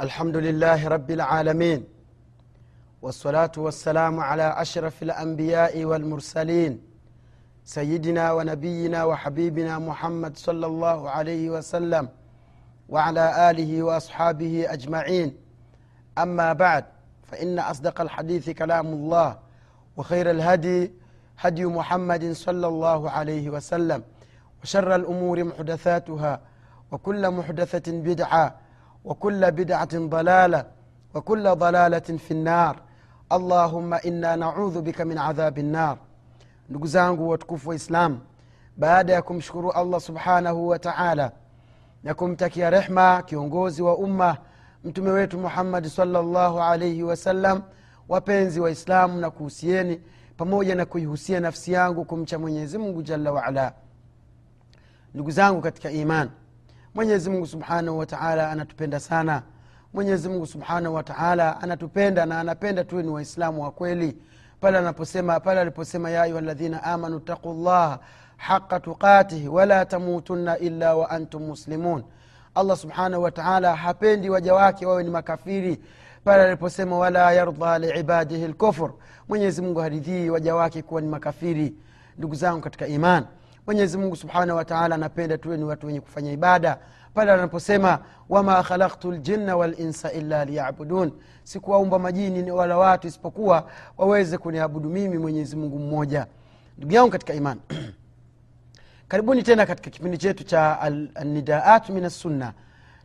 الحمد 0.00 0.36
لله 0.36 0.88
رب 0.88 1.10
العالمين 1.10 1.84
والصلاة 3.02 3.52
والسلام 3.56 4.20
على 4.20 4.54
أشرف 4.56 5.02
الأنبياء 5.02 5.84
والمرسلين 5.84 6.80
سيدنا 7.64 8.32
ونبينا 8.32 9.04
وحبيبنا 9.04 9.78
محمد 9.78 10.36
صلى 10.36 10.66
الله 10.66 11.10
عليه 11.10 11.50
وسلم 11.50 12.08
وعلى 12.88 13.50
آله 13.50 13.82
وأصحابه 13.82 14.66
أجمعين. 14.68 15.36
أما 16.18 16.52
بعد 16.52 16.84
فإن 17.22 17.58
أصدق 17.58 18.00
الحديث 18.00 18.50
كلام 18.50 18.86
الله 18.86 19.38
وخير 19.96 20.30
الهدي 20.30 20.92
هدي 21.38 21.64
محمد 21.66 22.32
صلى 22.32 22.66
الله 22.66 23.10
عليه 23.10 23.50
وسلم 23.50 24.02
وشر 24.62 24.94
الأمور 24.94 25.44
محدثاتها 25.44 26.40
وكل 26.92 27.30
محدثة 27.30 27.92
بدعة 27.92 28.59
وكل 29.05 29.51
بدعة 29.51 29.89
ضلالة 29.95 30.65
وكل 31.13 31.55
ضلالة 31.55 31.99
في 31.99 32.31
النار 32.31 32.81
اللهم 33.31 33.93
إنا 33.93 34.35
نعوذ 34.35 34.81
بك 34.81 35.01
من 35.01 35.17
عذاب 35.17 35.57
النار 35.57 35.97
ndugu 36.69 36.87
zangu 36.87 37.29
watukufu 37.29 37.69
wa 37.69 37.75
islam 37.75 38.19
baada 38.77 39.13
ya 39.13 39.21
kumshukuru 39.21 39.71
allah 39.71 39.99
subhanahu 39.99 40.67
wa 40.67 40.79
taala 40.79 41.31
na 42.03 42.13
kumtakia 42.13 42.69
rehma 42.69 43.21
kiongozi 43.21 43.81
wa 43.81 43.97
umma 43.97 44.37
mtume 44.83 45.09
wetu 45.09 45.37
muhammadi 45.39 45.89
salllahu 45.89 46.61
alaihi 46.61 47.03
wasallam 47.03 47.61
wapenzi 48.09 48.59
waislamu 48.59 49.19
na 49.19 49.29
kuhusieni 49.29 50.01
pamoja 50.37 50.75
na 50.75 50.85
kuihusia 50.85 51.39
nafsi 51.39 51.71
yangu 51.71 52.05
kumcha 52.05 52.39
mwenyezi 52.39 52.77
mungu 52.77 53.01
jalla 53.03 53.31
waala 53.31 53.73
ndugu 55.13 55.31
zangu 55.31 55.61
katika 55.61 55.91
iman 55.91 56.29
mwenyezi 56.94 57.30
mungu 57.30 57.46
subhanahu 57.46 57.98
wataala 57.98 58.50
anatupenda 58.50 59.00
sana. 59.00 59.42
Mwenyezi 59.94 60.28
mungu 60.28 60.46
subhanahu 60.46 60.94
wataala 60.94 61.60
anatupenda 61.62 62.26
na 62.26 62.40
anapenda 62.40 62.84
tuwe 62.84 63.02
ni 63.02 63.08
waislamu 63.08 63.62
wa 63.62 63.70
kweli. 63.70 64.16
Pale 64.60 64.78
anaposema 64.78 65.40
pale 65.40 65.60
aliposema 65.60 66.10
ya 66.10 66.22
ayuha 66.22 66.40
ladhina 66.40 66.82
amanu 66.82 67.20
taqu 67.20 67.52
llaha 67.54 67.98
haqa 68.36 68.80
tuqatihi 68.80 69.48
wala 69.48 69.84
tamutunna 69.86 70.58
illa 70.58 70.96
wa 70.96 71.10
antum 71.10 71.42
muslimun. 71.42 72.04
Allah 72.54 72.76
subhanahu 72.76 73.22
wataala 73.22 73.76
hapendi 73.76 74.30
waja 74.30 74.54
wake 74.54 74.86
wawe 74.86 75.04
ni 75.04 75.10
makafiri. 75.10 75.80
Pale 76.24 76.42
aliposema 76.42 76.98
wala 76.98 77.32
yardha 77.32 77.78
liibadihi 77.78 78.48
lkufur 78.48 78.92
mwenyezi 79.28 79.62
mungu 79.62 79.80
haridhii 79.80 80.30
waja 80.30 80.54
wake 80.54 80.82
kuwa 80.82 81.00
ni 81.00 81.08
makafiri. 81.08 81.74
Ndugu 82.18 82.34
zangu 82.34 82.60
katika 82.60 82.86
iman 82.86 83.24
mwenyezi 83.70 83.98
mungu 83.98 84.16
subhanahu 84.16 84.58
wataala 84.58 84.94
anapenda 84.94 85.38
tuwe 85.38 85.56
ni 85.56 85.64
watu 85.64 85.86
wenye 85.86 86.00
kufanya 86.00 86.32
ibada. 86.32 86.78
Pale 87.14 87.32
anaposema 87.32 87.98
wama 88.28 88.62
khalaktu 88.62 89.12
ljinna 89.12 89.56
walinsa 89.56 90.12
illa 90.12 90.44
liyabudun. 90.44 91.12
Sikuwaumba 91.44 91.98
majini 91.98 92.50
wala 92.50 92.78
watu 92.78 93.06
isipokuwa 93.06 93.70
waweze 93.98 94.38
kuniabudu 94.38 94.88
mimi 94.90 95.18
mwenyezi 95.18 95.56
mungu 95.56 95.78
mmoja. 95.78 96.26
Ndugu 96.78 96.92
yangu 96.94 97.10
katika 97.10 97.34
iman 97.34 97.58
karibuni 99.08 99.42
tena 99.42 99.66
katika 99.66 99.90
kipindi 99.90 100.18
chetu 100.18 100.44
cha 100.44 100.80
alnidaatu 101.14 101.92
min 101.92 102.04
assunna 102.04 102.52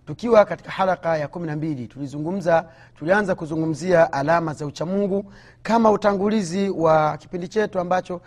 tukiwa 0.05 0.45
katika 0.45 0.71
haraka 0.71 1.17
ya 1.17 1.27
kumi 1.27 1.47
na 1.47 1.55
mbili 1.55 1.87
tulizungumza 1.87 2.69
tulianza 2.95 3.35
kuzungumzia 3.35 4.13
alama 4.13 4.53
za 4.53 4.65
uchamungu 4.65 5.33
kama 5.63 5.91
utangulizi 5.91 6.69
wa 6.69 7.17
kipindi 7.17 7.47
chetu 7.47 7.79
ambacho 7.79 8.21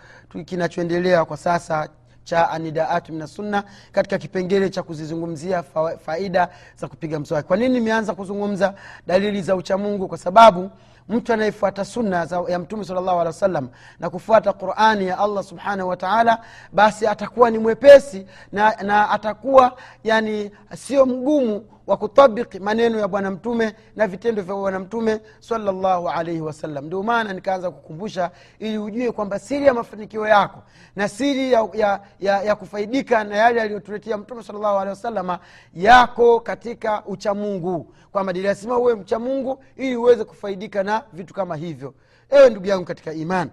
kinachoendelea 0.45 1.25
kwa 1.25 1.37
sasa 1.37 1.89
cha 2.23 2.49
anidaatu 2.49 3.13
minasunna 3.13 3.63
katika 3.91 4.17
kipengele 4.17 4.69
cha 4.69 4.83
kuzizungumzia 4.83 5.63
faida 6.05 6.49
za 6.75 6.87
kupiga 6.87 7.19
mswaki. 7.19 7.47
Kwa 7.47 7.57
nini 7.57 7.73
nimeanza 7.73 8.13
kuzungumza 8.15 8.73
dalili 9.07 9.41
za 9.41 9.55
uchamungu 9.55 10.07
kwa 10.07 10.17
sababu 10.17 10.69
mtu 11.09 11.33
anayefuata 11.33 11.85
sunna 11.85 12.27
ya 12.47 12.59
mtume 12.59 12.85
salllahu 12.85 13.09
alehi 13.09 13.25
wa 13.27 13.33
sallam 13.33 13.69
na 13.99 14.09
kufuata 14.09 14.53
qurani 14.53 15.07
ya 15.07 15.19
allah 15.19 15.43
subhanahu 15.43 15.89
wataala 15.89 16.41
basi 16.73 17.07
atakuwa 17.07 17.49
ni 17.49 17.57
mwepesi 17.57 18.25
na, 18.51 18.75
na 18.83 19.09
atakuwa 19.09 19.77
yani 20.03 20.51
sio 20.75 21.05
mgumu 21.05 21.65
wa 21.89 21.97
kutabiki 21.97 22.59
maneno 22.59 22.99
ya 22.99 23.07
bwana 23.07 23.31
mtume 23.31 23.75
na 23.95 24.07
vitendo 24.07 24.41
vya 24.41 24.55
bwana 24.55 24.79
mtume 24.79 25.21
salllahu 25.39 26.09
alaihi 26.09 26.41
wasallam 26.41 26.85
ndio 26.85 27.03
maana 27.03 27.33
nikaanza 27.33 27.71
kukumbusha 27.71 28.31
ili 28.59 28.77
ujue 28.77 29.11
kwamba 29.11 29.39
siri 29.39 29.65
ya 29.65 29.73
mafanikio 29.73 30.27
yako 30.27 30.63
na 30.95 31.07
siri 31.07 31.51
ya, 31.51 31.69
ya, 31.73 32.01
ya, 32.19 32.43
ya 32.43 32.55
kufaidika 32.55 33.23
na 33.23 33.35
yale 33.37 33.59
yaliyotuletea 33.59 34.17
mtume 34.17 34.43
salllahu 34.43 34.77
alehi 34.77 34.89
wasalama 34.89 35.39
yako 35.73 36.39
katika 36.39 37.05
uchamungu. 37.05 37.93
Kwamba 38.11 38.33
lazima 38.33 38.77
uwe 38.77 38.95
mchamungu 38.95 39.63
ili 39.77 39.95
uweze 39.95 40.23
kufaidika 40.23 40.83
na 40.83 41.03
vitu 41.13 41.33
kama 41.33 41.55
hivyo. 41.55 41.93
Ewe 42.29 42.49
ndugu 42.49 42.67
yangu 42.67 42.85
katika 42.85 43.13
imani 43.13 43.51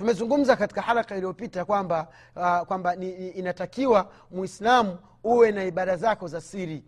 tumezungumza 0.00 0.56
katika 0.56 0.82
haraka 0.82 1.16
iliyopita 1.16 1.64
kwamba 1.64 2.08
uh, 2.36 2.60
kwamba 2.60 2.96
inatakiwa 3.34 4.12
muislamu 4.30 4.98
uwe 5.24 5.52
na 5.52 5.64
ibada 5.64 5.96
zako 5.96 6.28
za 6.28 6.40
siri. 6.40 6.84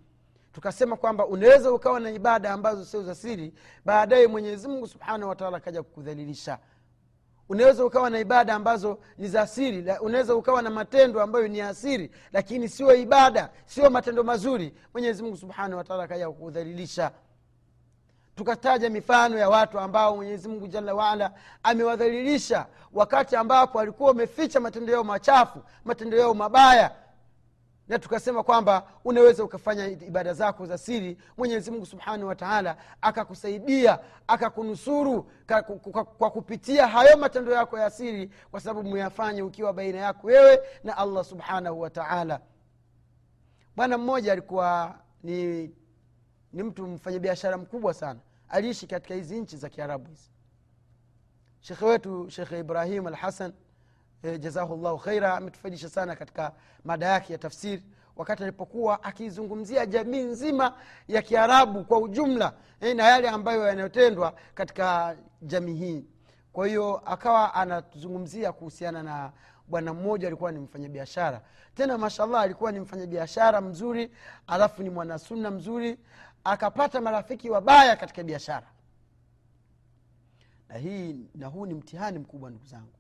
Tukasema 0.52 0.96
kwamba 0.96 1.26
unaweza 1.26 1.72
ukawa 1.72 2.00
na 2.00 2.10
ibada 2.10 2.52
ambazo 2.52 2.84
sio 2.84 3.02
za 3.02 3.14
siri 3.14 3.54
baadaye 3.84 4.26
mwenyezimngu 4.26 4.86
subhanahu 4.86 5.28
wataala 5.28 5.56
akaja 5.56 5.82
kukudhalilisha. 5.82 6.58
Unaweza 7.48 7.84
ukawa 7.84 8.10
na 8.10 8.18
ibada 8.20 8.54
ambazo 8.54 8.98
ni 9.18 9.28
za 9.28 9.46
siri 9.46 9.86
unaweza 10.00 10.34
ukawa 10.34 10.62
na 10.62 10.70
matendo 10.70 11.22
ambayo 11.22 11.48
ni 11.48 11.60
asiri 11.60 12.10
lakini 12.32 12.68
sio 12.68 12.94
ibada 12.94 13.50
sio 13.66 13.90
matendo 13.90 14.22
mazuri. 14.24 14.74
Mwenyezimungu 14.92 15.36
subhanahu 15.36 15.76
wataala 15.76 16.02
akaja 16.02 16.28
kukudhalilisha 16.30 17.10
tukataja 18.34 18.90
mifano 18.90 19.38
ya 19.38 19.48
watu 19.48 19.78
ambao 19.80 20.16
mwenyezi 20.16 20.48
mungu 20.48 20.66
jalla 20.66 20.94
waala 20.94 21.32
amewadhalilisha 21.62 22.66
wakati 22.92 23.36
ambapo 23.36 23.78
walikuwa 23.78 24.08
wameficha 24.08 24.60
matendo 24.60 24.92
yao 24.92 25.04
machafu 25.04 25.62
matendo 25.84 26.16
yao 26.16 26.34
mabaya. 26.34 26.90
Na 27.88 27.98
tukasema 27.98 28.42
kwamba 28.42 28.82
unaweza 29.04 29.44
ukafanya 29.44 29.86
ibada 29.88 30.34
zako 30.34 30.66
za 30.66 30.78
siri 30.78 31.18
mwenyezi 31.38 31.70
mungu 31.70 31.86
subhanahu 31.86 32.28
wataala 32.28 32.76
akakusaidia 33.00 33.98
akakunusuru 34.26 35.30
kwa 36.18 36.30
kupitia 36.30 36.86
hayo 36.86 37.16
matendo 37.16 37.52
yako 37.52 37.78
ya 37.78 37.90
siri 37.90 38.30
kwa 38.50 38.60
sababu 38.60 38.88
muyafanye 38.88 39.42
ukiwa 39.42 39.72
baina 39.72 39.98
yako 39.98 40.26
wewe 40.26 40.60
na 40.84 40.96
allah 40.96 41.24
subhanahu 41.24 41.80
wataala 41.80 42.40
bwana 43.76 43.98
mmoja 43.98 44.32
alikuwa 44.32 44.94
ni 45.22 45.70
ni 46.52 46.62
mtu 46.62 46.86
mfanyabiashara 46.86 47.58
mkubwa 47.58 47.94
sana. 47.94 48.20
Aliishi 48.48 48.86
katika 48.86 49.14
hizi 49.14 49.40
nchi 49.40 49.56
za 49.56 49.68
kiarabu 49.68 50.08
hizi. 50.08 50.30
Shekhe 51.60 51.84
wetu 51.84 52.30
shekhe 52.30 52.58
ibrahim 52.58 53.06
al 53.06 53.52
e, 54.22 54.38
jazahullahu 54.38 54.98
khaira 54.98 55.36
ametufaidisha 55.36 55.88
sana 55.88 56.16
katika 56.16 56.52
mada 56.84 57.06
yake 57.06 57.32
ya 57.32 57.38
tafsiri 57.38 57.82
wakati 58.16 58.42
alipokuwa 58.42 59.02
akizungumzia 59.04 59.86
jamii 59.86 60.22
nzima 60.22 60.74
ya 61.08 61.22
kiarabu 61.22 61.84
kwa 61.84 61.98
ujumla 61.98 62.52
e, 62.80 62.94
na 62.94 63.02
yale 63.08 63.28
ambayo 63.28 63.66
yanayotendwa 63.66 64.34
katika 64.54 65.16
jamii 65.42 65.74
hii. 65.74 66.04
Kwa 66.52 66.66
hiyo 66.66 66.96
akawa 67.04 67.54
anazungumzia 67.54 68.52
kuhusiana 68.52 69.02
na 69.02 69.32
bwana 69.68 69.94
mmoja 69.94 70.26
alikuwa 70.26 70.52
ni 70.52 70.58
mfanyabiashara. 70.58 71.40
Tena 71.74 71.98
mashallah 71.98 72.42
alikuwa 72.42 72.72
ni 72.72 72.80
mfanyabiashara 72.80 73.60
mzuri 73.60 74.10
alafu 74.46 74.82
ni 74.82 74.90
mwanasunna 74.90 75.50
mzuri 75.50 75.98
akapata 76.44 77.00
marafiki 77.00 77.50
wabaya 77.50 77.96
katika 77.96 78.22
biashara. 78.22 78.66
Na 80.68 80.78
hii 80.78 81.30
na 81.34 81.46
huu 81.46 81.66
ni 81.66 81.74
mtihani 81.74 82.18
mkubwa 82.18 82.50
ndugu 82.50 82.66
zangu. 82.66 82.92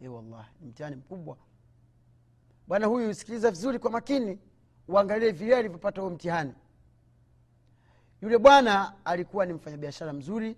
E 0.00 0.08
wallahi 0.08 0.50
ni 0.60 0.66
mtihani 0.68 0.96
mkubwa. 0.96 1.36
Bwana 2.66 2.86
huyu 2.86 3.14
sikiliza 3.14 3.50
vizuri 3.50 3.78
kwa 3.78 3.90
makini 3.90 4.38
uangalie 4.88 5.30
vile 5.30 5.56
alivyopata 5.56 6.00
huo 6.00 6.10
mtihani. 6.10 6.54
Yule 8.22 8.38
bwana 8.38 8.94
alikuwa 9.04 9.46
ni 9.46 9.52
mfanyabiashara 9.52 10.12
mzuri 10.12 10.56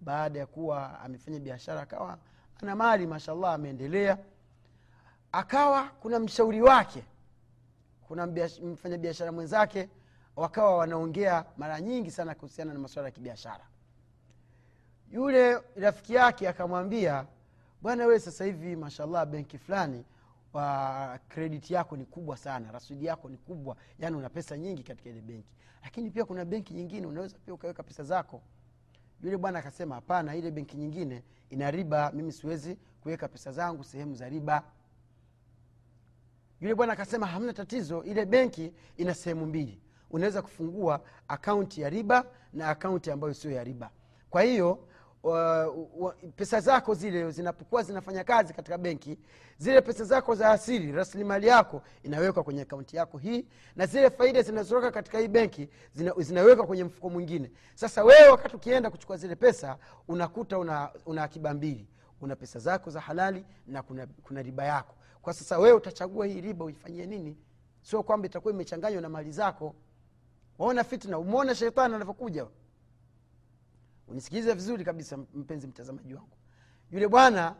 baada 0.00 0.38
ya 0.38 0.46
kuwa 0.46 1.00
amefanya 1.00 1.40
biashara 1.40 1.80
akawa 1.80 2.18
ana 2.62 2.76
mali 2.76 3.06
mashallah 3.06 3.52
ameendelea. 3.54 4.18
Akawa 5.32 5.88
kuna 5.88 6.18
mshauri 6.20 6.62
wake 6.62 7.04
kuna 8.08 8.26
mfanyabiashara 8.72 9.32
mwenzake 9.32 9.88
wakawa 10.36 10.76
wanaongea 10.76 11.44
mara 11.56 11.80
nyingi 11.80 12.10
sana 12.10 12.34
kuhusiana 12.34 12.72
na 12.72 12.78
masuala 12.78 13.08
ya 13.08 13.12
kibiashara. 13.12 13.64
Yule 15.10 15.60
rafiki 15.76 16.14
yake 16.14 16.48
akamwambia 16.48 17.26
bwana 17.82 18.06
wewe 18.06 18.20
sasa 18.20 18.44
hivi 18.44 18.76
mashallah 18.76 19.26
benki 19.26 19.58
fulani 19.58 20.04
wa 20.52 21.18
krediti 21.28 21.74
yako 21.74 21.96
ni 21.96 22.04
kubwa 22.04 22.36
sana 22.36 22.72
rasidi 22.72 23.04
yako 23.06 23.28
ni 23.28 23.36
kubwa 23.36 23.76
yaani 23.98 24.16
una 24.16 24.28
pesa 24.30 24.56
nyingi 24.56 24.82
katika 24.82 25.10
ile 25.10 25.20
benki. 25.20 25.54
Lakini 25.82 26.10
pia 26.10 26.24
kuna 26.24 26.44
benki 26.44 26.74
nyingine 26.74 27.06
unaweza 27.06 27.36
pia 27.38 27.54
ukaweka 27.54 27.82
pesa 27.82 28.02
zako. 28.04 28.42
Yule 29.22 29.36
bwana 29.36 29.58
akasema 29.58 29.94
hapana 29.94 30.36
ile 30.36 30.50
benki 30.50 30.76
nyingine 30.76 31.22
ina 31.50 31.70
riba 31.70 32.12
mimi 32.12 32.32
siwezi 32.32 32.78
kuweka 33.00 33.28
pesa 33.28 33.52
zangu 33.52 33.84
sehemu 33.84 34.14
za 34.14 34.28
riba. 34.28 34.62
Yule 36.60 36.74
bwana 36.74 36.92
akasema 36.92 37.26
hamna 37.26 37.52
tatizo 37.52 38.02
ile 38.04 38.26
benki 38.26 38.72
ina 38.96 39.14
sehemu 39.14 39.46
mbili 39.46 39.80
unaweza 40.14 40.42
kufungua 40.42 41.00
akaunti 41.28 41.80
ya 41.80 41.90
riba 41.90 42.24
na 42.52 42.68
akaunti 42.68 43.10
ambayo 43.10 43.34
sio 43.34 43.50
ya 43.50 43.64
riba. 43.64 43.90
Kwa 44.30 44.42
hiyo 44.42 44.78
wa- 45.22 45.66
wa- 45.96 46.14
pesa 46.36 46.60
zako 46.60 46.94
zile 46.94 47.30
zinapokuwa 47.30 47.82
zinafanya 47.82 48.24
kazi 48.24 48.54
katika 48.54 48.78
benki 48.78 49.18
zile 49.58 49.80
pesa 49.80 50.04
zako 50.04 50.34
za 50.34 50.50
asili 50.50 50.92
rasilimali 50.92 51.46
yako 51.46 51.82
inawekwa 52.02 52.42
kwenye 52.44 52.62
akaunti 52.62 52.96
yako 52.96 53.18
hii 53.18 53.46
na 53.76 53.86
zile 53.86 54.10
faida 54.10 54.42
zinazotoka 54.42 54.90
katika 54.90 55.18
hii 55.18 55.28
benki 55.28 55.68
zina, 55.94 56.12
zinawekwa 56.18 56.66
kwenye 56.66 56.84
mfuko 56.84 57.10
mwingine. 57.10 57.50
Sasa 57.74 58.04
wewe 58.04 58.28
wakati 58.28 58.56
ukienda 58.56 58.90
kuchukua 58.90 59.16
zile 59.16 59.36
pesa 59.36 59.78
unakuta 60.08 60.58
una, 60.58 60.90
una 61.06 61.22
akiba 61.22 61.54
mbili. 61.54 61.88
Una 62.20 62.36
pesa 62.36 62.58
zako 62.58 62.90
za 62.90 63.00
halali 63.00 63.44
na 63.66 63.82
kuna, 63.82 64.06
kuna 64.22 64.42
riba 64.42 64.64
yako. 64.64 64.94
Kwa 65.22 65.32
sasa 65.32 65.58
wewe 65.58 65.76
utachagua 65.76 66.26
hii 66.26 66.40
riba 66.40 66.64
uifanyie 66.64 67.06
nini? 67.06 67.36
Sio 67.82 68.02
kwamba 68.02 68.26
itakuwa 68.26 68.54
imechanganywa 68.54 69.02
na 69.02 69.08
mali 69.08 69.32
zako 69.32 69.74
waona 70.58 70.84
fitna 70.84 71.18
umeona 71.18 71.54
sheitani 71.54 71.94
anavyokuja. 71.94 72.46
Unisikilize 74.08 74.54
vizuri 74.54 74.84
kabisa 74.84 75.16
mpenzi 75.16 75.66
mtazamaji 75.66 76.14
wangu. 76.14 76.36
Yule 76.90 77.08
bwana 77.08 77.56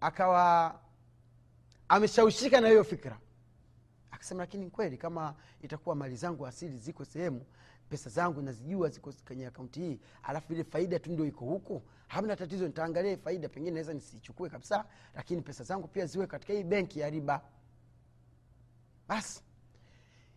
akawa 0.00 0.80
ameshawishika 1.88 2.60
na 2.60 2.68
hiyo 2.68 2.84
fikra. 2.84 3.18
Akasema 4.10 4.42
lakini 4.42 4.70
kweli 4.70 4.96
kama 4.98 5.34
itakuwa 5.62 5.94
mali 5.96 6.16
zangu 6.16 6.46
asili 6.46 6.78
ziko 6.78 7.04
sehemu 7.04 7.46
pesa 7.88 8.10
zangu 8.10 8.42
nazijua 8.42 8.88
ziko 8.88 9.12
kwenye 9.26 9.46
akaunti 9.46 9.80
hii 9.80 10.00
alafu 10.22 10.52
ile 10.52 10.64
faida 10.64 10.98
tu 10.98 11.12
ndio 11.12 11.26
iko 11.26 11.44
huku 11.44 11.82
hamna 12.08 12.36
tatizo 12.36 12.66
nitaangalia 12.66 13.16
faida 13.16 13.48
pengine 13.48 13.70
naweza 13.70 13.94
nisichukue 13.94 14.48
kabisa 14.48 14.84
lakini 15.14 15.42
pesa 15.42 15.64
zangu 15.64 15.88
pia 15.88 16.06
ziwe 16.06 16.26
katika 16.26 16.52
hii 16.52 16.64
benki 16.64 17.00
ya 17.00 17.10
riba. 17.10 17.42
Basi 19.08 19.42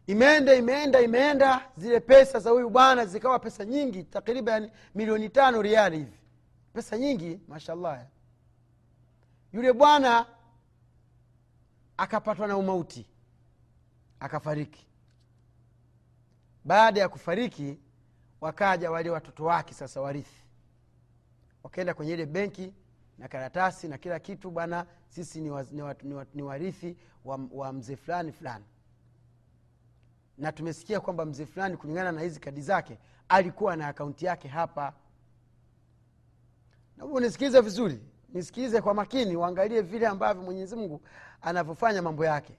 imeenda 0.07 0.53
imeenda 0.55 1.01
imeenda. 1.01 1.69
Zile 1.77 1.99
pesa 1.99 2.39
za 2.39 2.49
huyu 2.49 2.69
bwana 2.69 3.05
zikawa 3.05 3.39
pesa 3.39 3.65
nyingi 3.65 4.03
takriban 4.03 4.71
milioni 4.95 5.29
tano 5.29 5.61
riali 5.61 5.97
hivi. 5.97 6.19
Pesa 6.73 6.97
nyingi 6.97 7.39
mashallah. 7.47 8.05
Yule 9.53 9.73
bwana 9.73 10.25
akapatwa 11.97 12.47
na 12.47 12.57
umauti 12.57 13.05
akafariki. 14.19 14.87
Baada 16.65 16.99
ya 16.99 17.09
kufariki 17.09 17.79
wakaja 18.41 18.91
wale 18.91 19.09
watoto 19.09 19.45
wake 19.45 19.73
sasa 19.73 20.01
warithi. 20.01 20.43
Wakaenda 21.63 21.93
kwenye 21.93 22.13
ile 22.13 22.25
benki 22.25 22.73
na 23.17 23.27
karatasi 23.27 23.87
na 23.87 23.97
kila 23.97 24.19
kitu 24.19 24.51
bwana 24.51 24.85
sisi 25.09 25.41
ni, 25.41 25.49
wa, 25.49 25.63
ni, 25.71 25.81
wa, 25.81 25.95
ni, 26.03 26.13
wa, 26.13 26.25
ni 26.33 26.41
warithi 26.41 26.97
wa, 27.25 27.39
wa 27.51 27.73
mzee 27.73 27.95
fulani 27.95 28.31
fulani 28.31 28.65
na 30.37 30.51
tumesikia 30.51 30.99
kwamba 30.99 31.25
mzee 31.25 31.45
fulani 31.45 31.77
kulingana 31.77 32.11
na 32.11 32.21
hizi 32.21 32.39
kadi 32.39 32.61
zake 32.61 32.97
alikuwa 33.29 33.75
na 33.75 33.87
akaunti 33.87 34.25
yake 34.25 34.47
hapa 34.47 34.93
naomba 36.97 37.19
nisikilize 37.19 37.61
vizuri 37.61 37.99
nisikilize 38.29 38.81
kwa 38.81 38.93
makini 38.93 39.35
uangalie 39.35 39.81
vile 39.81 40.07
ambavyo 40.07 40.43
mwenyezi 40.43 40.75
mungu 40.75 41.01
anavyofanya 41.41 42.01
mambo 42.01 42.25
yake 42.25 42.57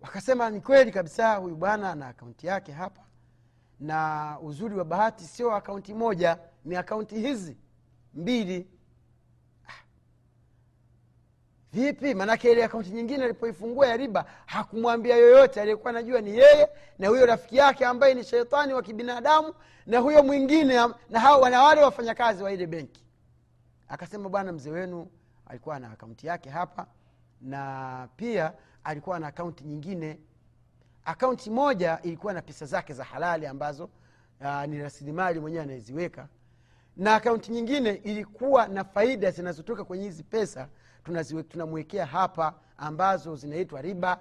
wakasema 0.00 0.50
ni 0.50 0.60
kweli 0.60 0.92
kabisa 0.92 1.34
huyu 1.36 1.56
bwana 1.56 1.90
ana 1.90 2.08
akaunti 2.08 2.46
yake 2.46 2.72
hapa 2.72 3.02
na 3.80 4.38
uzuri 4.42 4.74
wa 4.74 4.84
bahati 4.84 5.24
sio 5.24 5.54
akaunti 5.54 5.94
moja 5.94 6.38
ni 6.64 6.76
akaunti 6.76 7.14
hizi 7.18 7.56
mbili. 8.14 8.68
Vipi? 11.72 12.14
Maanake 12.14 12.52
ile 12.52 12.64
akaunti 12.64 12.90
nyingine 12.90 13.24
alipoifungua 13.24 13.86
ya 13.86 13.96
riba 13.96 14.24
hakumwambia 14.46 15.16
yoyote. 15.16 15.60
Aliyekuwa 15.60 15.90
anajua 15.90 16.20
ni 16.20 16.30
yeye 16.38 16.68
na 16.98 17.08
huyo 17.08 17.26
rafiki 17.26 17.56
yake 17.56 17.86
ambaye 17.86 18.14
ni 18.14 18.24
shetani 18.24 18.74
wa 18.74 18.82
kibinadamu 18.82 19.54
na 19.86 19.98
huyo 19.98 20.22
mwingine 20.22 20.74
na 21.10 21.20
hao 21.20 21.48
na 21.48 21.62
wafanyakazi 21.62 22.42
wa 22.42 22.52
ile 22.52 22.66
benki. 22.66 23.04
Akasema 23.88 24.28
bwana 24.28 24.52
mzee 24.52 24.70
wenu 24.70 25.06
alikuwa 25.46 25.78
na 25.78 25.90
akaunti 25.90 26.26
yake 26.26 26.50
hapa 26.50 26.86
na 27.40 28.08
pia 28.16 28.52
alikuwa 28.84 29.18
na 29.18 29.26
akaunti 29.26 29.64
nyingine. 29.64 30.18
Akaunti 31.04 31.50
moja 31.50 31.98
ilikuwa 32.02 32.32
na 32.32 32.42
pesa 32.42 32.66
zake 32.66 32.92
za 32.94 33.04
halali 33.04 33.46
ambazo 33.46 33.90
aa, 34.40 34.66
ni 34.66 34.78
rasilimali 34.78 35.40
mwenyewe 35.40 35.62
anaziweka. 35.62 36.28
Na 36.96 37.14
akaunti 37.14 37.52
nyingine 37.52 37.90
ilikuwa 37.90 38.68
na 38.68 38.84
faida 38.84 39.30
zinazotoka 39.30 39.84
kwenye 39.84 40.04
hizi 40.04 40.22
pesa 40.22 40.68
tunamwekea 41.48 42.06
hapa 42.06 42.54
ambazo 42.76 43.36
zinaitwa 43.36 43.82
riba. 43.82 44.20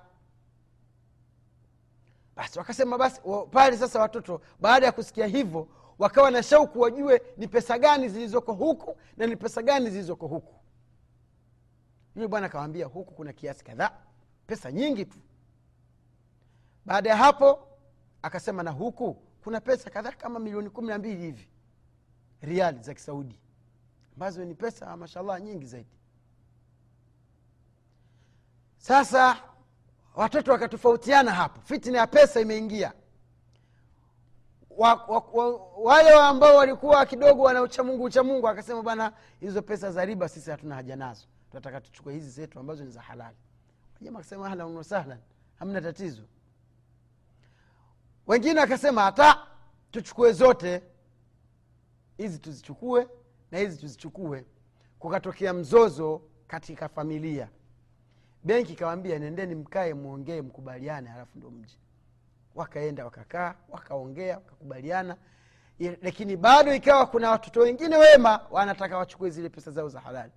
Basi 2.35 2.59
wakasema 2.59 2.97
basi 2.97 3.21
pale 3.51 3.77
sasa 3.77 3.99
watoto 4.01 4.41
baada 4.59 4.85
ya 4.85 4.91
kusikia 4.91 5.27
hivyo 5.27 5.67
wakawa 5.99 6.31
na 6.31 6.43
shauku 6.43 6.79
wajue 6.79 7.21
ni 7.37 7.47
pesa 7.47 7.79
gani 7.79 8.09
zilizoko 8.09 8.53
huku 8.53 8.97
na 9.17 9.27
ni 9.27 9.35
pesa 9.35 9.61
gani 9.61 9.89
zilizoko 9.89 10.27
huku. 10.27 10.55
Yule 12.15 12.27
bwana 12.27 12.45
akawambia 12.45 12.85
huku 12.85 13.13
kuna 13.13 13.33
kiasi 13.33 13.63
kadhaa 13.63 13.91
pesa 14.47 14.71
nyingi 14.71 15.05
tu. 15.05 15.17
Baada 16.85 17.09
ya 17.09 17.17
hapo 17.17 17.67
akasema 18.21 18.63
na 18.63 18.71
huku 18.71 19.13
kuna 19.43 19.61
pesa 19.61 19.89
kadhaa 19.89 20.11
kama 20.11 20.39
milioni 20.39 20.69
kumi 20.69 20.87
na 20.87 20.97
mbili 20.97 21.21
hivi 21.21 21.47
riali 22.41 22.79
za 22.81 22.93
kisaudi 22.93 23.39
ambazo 24.13 24.45
ni 24.45 24.55
pesa 24.55 24.97
mashallah 24.97 25.41
nyingi 25.41 25.65
zaidi 25.65 25.89
sasa 28.79 29.37
watoto 30.15 30.51
wakatofautiana 30.51 31.31
hapo. 31.31 31.61
Fitina 31.61 31.97
ya 31.97 32.07
pesa 32.07 32.39
imeingia. 32.41 32.93
Wa, 34.69 34.93
wa, 34.93 35.19
wa, 35.33 35.67
wale 35.77 36.09
ambao 36.13 36.55
walikuwa 36.55 37.05
kidogo 37.05 37.43
wana 37.43 37.61
uchamungu 37.61 38.03
uchamungu 38.03 38.47
akasema 38.47 38.83
bana 38.83 39.13
hizo 39.39 39.61
pesa 39.61 39.91
za 39.91 40.05
riba 40.05 40.29
sisi 40.29 40.51
hatuna 40.51 40.75
haja 40.75 40.95
nazo. 40.95 41.25
Tunataka 41.49 41.81
tuchukue 41.81 42.13
hizi 42.13 42.29
zetu 42.29 42.59
ambazo 42.59 42.83
ni 42.83 42.91
za 42.91 43.01
halali. 43.01 43.37
Akasema 44.15 44.47
ahlan 44.47 44.75
wasahlan 44.75 45.19
hamna 45.55 45.81
tatizo. 45.81 46.21
Wengine 48.27 48.61
akasema 48.61 49.01
hata 49.01 49.47
tuchukue 49.91 50.31
zote 50.33 50.83
hizi 52.17 52.39
tuzichukue 52.39 53.07
na 53.51 53.57
hizi 53.57 53.77
tuzichukue. 53.77 54.45
Kukatokea 54.99 55.53
mzozo 55.53 56.21
katika 56.47 56.89
familia 56.89 57.49
benki 58.43 58.73
ikawambia 58.73 59.19
nendeni 59.19 59.55
mkae 59.55 59.93
mwongee 59.93 60.41
mkubaliane 60.41 61.09
halafu 61.09 61.37
ndo 61.37 61.51
mji 61.51 61.79
wakaenda 62.55 63.05
wakakaa 63.05 63.55
wakaongea 63.69 64.35
wakakubaliana. 64.35 65.17
Lakini 66.01 66.37
bado 66.37 66.73
ikawa 66.73 67.05
kuna 67.07 67.31
watoto 67.31 67.59
wengine 67.59 67.97
wema 67.97 68.47
wanataka 68.51 68.97
wachukue 68.97 69.29
zile 69.29 69.49
pesa 69.49 69.71
zao 69.71 69.89
za 69.89 69.99
halali. 69.99 70.31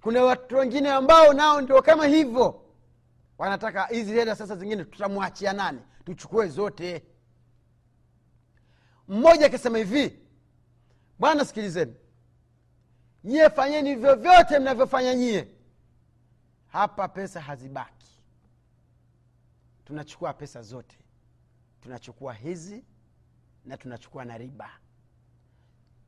Kuna 0.00 0.24
watoto 0.24 0.56
wengine 0.56 0.90
ambao 0.90 1.32
nao 1.32 1.60
ndio 1.60 1.82
kama 1.82 2.06
hivyo. 2.06 2.62
Wanataka 3.38 3.86
hizi 3.86 4.12
hela 4.12 4.36
sasa 4.36 4.56
zingine 4.56 4.84
tutamwachia 4.84 5.52
nani? 5.52 5.80
Tuchukue 6.04 6.48
zote. 6.48 7.04
Mmoja 9.08 9.46
akasema 9.46 9.78
hivi 9.78 10.18
bwana 11.18 11.44
sikilizeni. 11.44 11.94
Nyie 13.24 13.50
fanyeni 13.50 13.94
vyovyote 13.94 14.58
mnavyofanya 14.58 15.14
nyie 15.14 15.48
hapa 16.76 17.08
pesa 17.08 17.40
hazibaki. 17.40 18.06
Tunachukua 19.84 20.32
pesa 20.34 20.62
zote. 20.62 20.98
Tunachukua 21.80 22.34
hizi 22.34 22.84
na 23.64 23.76
tunachukua 23.76 24.24
na 24.24 24.38
riba. 24.38 24.70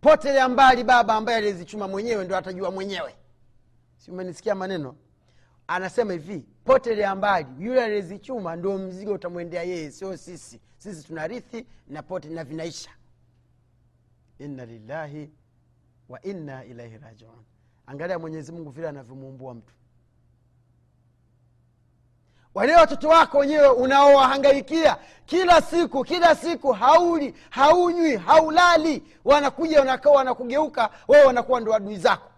Potelea 0.00 0.48
mbali 0.48 0.84
baba 0.84 1.14
ambaye 1.14 1.38
alizichuma 1.38 1.88
mwenyewe 1.88 2.24
ndo 2.24 2.36
atajua 2.36 2.70
mwenyewe. 2.70 3.16
Si 3.96 4.10
umenisikia 4.10 4.54
maneno? 4.54 4.96
Anasema 5.66 6.12
hivi 6.12 6.38
potelea 6.64 7.14
mbali 7.14 7.46
yule 7.64 7.84
aliyezichuma 7.84 8.56
ndo 8.56 8.78
mzigo 8.78 9.12
utamwendea 9.12 9.62
yeye. 9.62 9.90
Sio 9.90 10.16
sisi. 10.16 10.60
Sisi 10.78 11.06
tunarithi 11.06 11.66
na 11.86 12.02
pote 12.02 12.28
na 12.28 12.44
vinaisha. 12.44 12.90
Inna 14.38 14.66
lillahi 14.66 15.30
wa 16.08 16.22
inna 16.22 16.64
ilaihi 16.64 16.98
rajiun. 16.98 17.44
Angalia 17.86 18.18
mwenyezi 18.18 18.52
mungu 18.52 18.70
vile 18.70 18.88
anavyomuumbua 18.88 19.54
mtu 19.54 19.74
wale 22.58 22.76
watoto 22.76 23.08
wako 23.08 23.38
wenyewe 23.38 23.68
unaowahangaikia 23.68 24.96
kila 25.26 25.60
siku 25.62 26.04
kila 26.04 26.34
siku 26.34 26.72
hauli 26.72 27.34
haunywi 27.50 28.16
haulali 28.16 29.02
wanakuja 29.24 29.78
wanakaa 29.80 30.10
wanakugeuka 30.10 30.90
wewe 31.08 31.24
wanakuwa 31.24 31.60
ndo 31.60 31.74
adui 31.74 31.96
zako. 31.96 32.30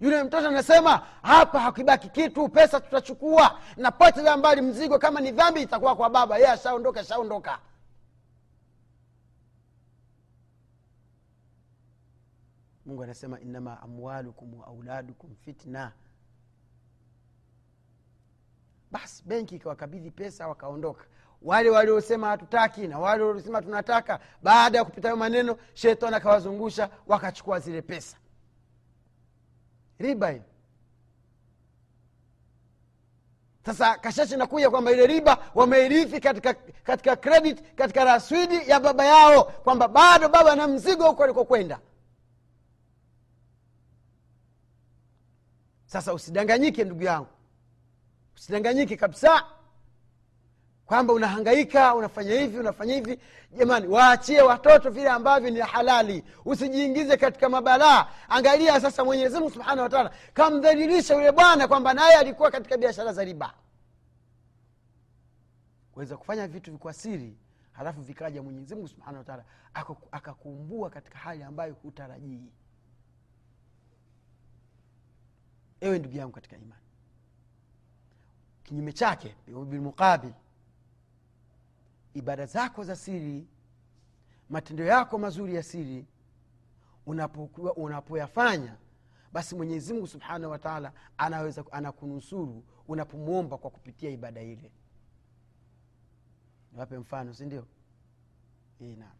Yule 0.00 0.22
mtoto 0.22 0.48
anasema 0.48 1.02
hapa 1.22 1.60
hakibaki 1.60 2.08
kitu 2.08 2.48
pesa 2.48 2.80
tutachukua 2.80 3.58
na 3.76 3.90
potelea 3.90 4.36
mbali 4.36 4.60
mzigo 4.60 4.98
kama 4.98 5.20
ni 5.20 5.30
dhambi 5.30 5.62
itakuwa 5.62 5.96
kwa 5.96 6.10
baba. 6.10 6.38
Ye 6.38 6.48
ashaondoka 6.48 7.00
ashaondoka. 7.00 7.58
Mungu 12.86 13.02
anasema 13.02 13.40
innama 13.40 13.82
amwalukum 13.82 14.60
wa 14.60 15.02
fitna 15.44 15.92
basi 18.92 19.22
benki 19.26 19.56
ikawakabidhi 19.56 20.10
pesa 20.10 20.48
wakaondoka. 20.48 21.04
Wale 21.42 21.70
waliosema 21.70 22.28
hatutaki 22.28 22.88
na 22.88 22.98
wale 22.98 23.22
waliosema 23.22 23.62
tunataka 23.62 24.20
baada 24.42 24.78
ya 24.78 24.84
kupita 24.84 25.08
hayo 25.08 25.16
maneno 25.16 25.56
shetani 25.74 26.16
akawazungusha 26.16 26.90
wakachukua 27.06 27.60
zile 27.60 27.82
pesa. 27.82 28.16
Riba 29.98 30.30
hiyo 30.30 30.42
sasa 33.66 33.98
kashashi 33.98 34.36
nakuja 34.36 34.70
kwamba 34.70 34.90
ile 34.92 35.06
riba 35.06 35.50
wameirithi 35.54 36.20
katika 36.20 36.54
katika 36.84 37.16
credit 37.16 37.74
katika 37.74 38.04
raswidi 38.04 38.70
ya 38.70 38.80
baba 38.80 39.04
yao 39.04 39.44
kwamba 39.44 39.88
bado 39.88 40.28
baba 40.28 40.56
na 40.56 40.68
mzigo 40.68 41.06
huko 41.08 41.24
alikokwenda. 41.24 41.80
Sasa 45.86 46.14
usidanganyike 46.14 46.84
ndugu 46.84 47.02
yangu 47.02 47.28
usidanganyike 48.42 48.96
kabisa 48.96 49.44
kwamba 50.86 51.12
unahangaika 51.12 51.94
unafanya 51.94 52.40
hivi 52.40 52.58
unafanya 52.58 52.94
hivi. 52.94 53.18
Jamani 53.52 53.86
waachie 53.88 54.42
watoto 54.42 54.90
vile 54.90 55.08
ambavyo 55.10 55.50
ni 55.50 55.60
halali 55.60 56.24
usijiingize 56.44 57.16
katika 57.16 57.48
mabalaa. 57.48 58.08
Angalia 58.28 58.80
sasa 58.80 59.04
mwenyezi 59.04 59.38
mungu 59.38 59.50
subhanahu 59.50 59.80
wataala 59.80 60.10
kamdhalilisha 60.34 61.14
yule 61.14 61.32
bwana 61.32 61.68
kwamba 61.68 61.94
naye 61.94 62.14
alikuwa 62.16 62.50
katika 62.50 62.76
biashara 62.76 63.12
za 63.12 63.24
riba. 63.24 63.54
Kuweza 65.92 66.16
kufanya 66.16 66.48
vitu 66.48 66.78
kwa 66.78 66.94
halafu 67.72 68.00
vikaja 68.00 68.42
mwenyezi 68.42 68.74
mungu 68.74 68.88
subhanahu 68.88 69.18
wataala 69.18 69.44
akakuumbua 70.12 70.90
katika 70.90 71.18
hali 71.18 71.42
ambayo 71.42 71.74
hutarajii. 71.82 72.52
Ewe 75.80 75.98
ndugu 75.98 76.16
yangu 76.16 76.32
katika 76.32 76.56
imani 76.56 76.81
kinyume 78.62 78.92
chake 78.92 79.34
bilmuqabil 79.46 80.32
ibada 82.14 82.46
zako 82.46 82.84
za 82.84 82.96
siri 82.96 83.48
matendo 84.50 84.84
yako 84.84 85.18
mazuri 85.18 85.54
ya 85.54 85.62
siri 85.62 86.06
unapoyafanya 87.76 88.76
basi 89.32 89.54
mwenyezi 89.54 89.92
mungu 89.92 90.06
subhanahu 90.06 90.52
wataala 90.52 90.92
anaweza 91.18 91.64
anakunusuru 91.70 92.64
unapomwomba 92.88 93.58
kwa 93.58 93.70
kupitia 93.70 94.10
ibada 94.10 94.42
ile. 94.42 94.72
Niwape 96.72 96.98
mfano 96.98 97.34
sindio 97.34 97.66
naam. 98.80 99.12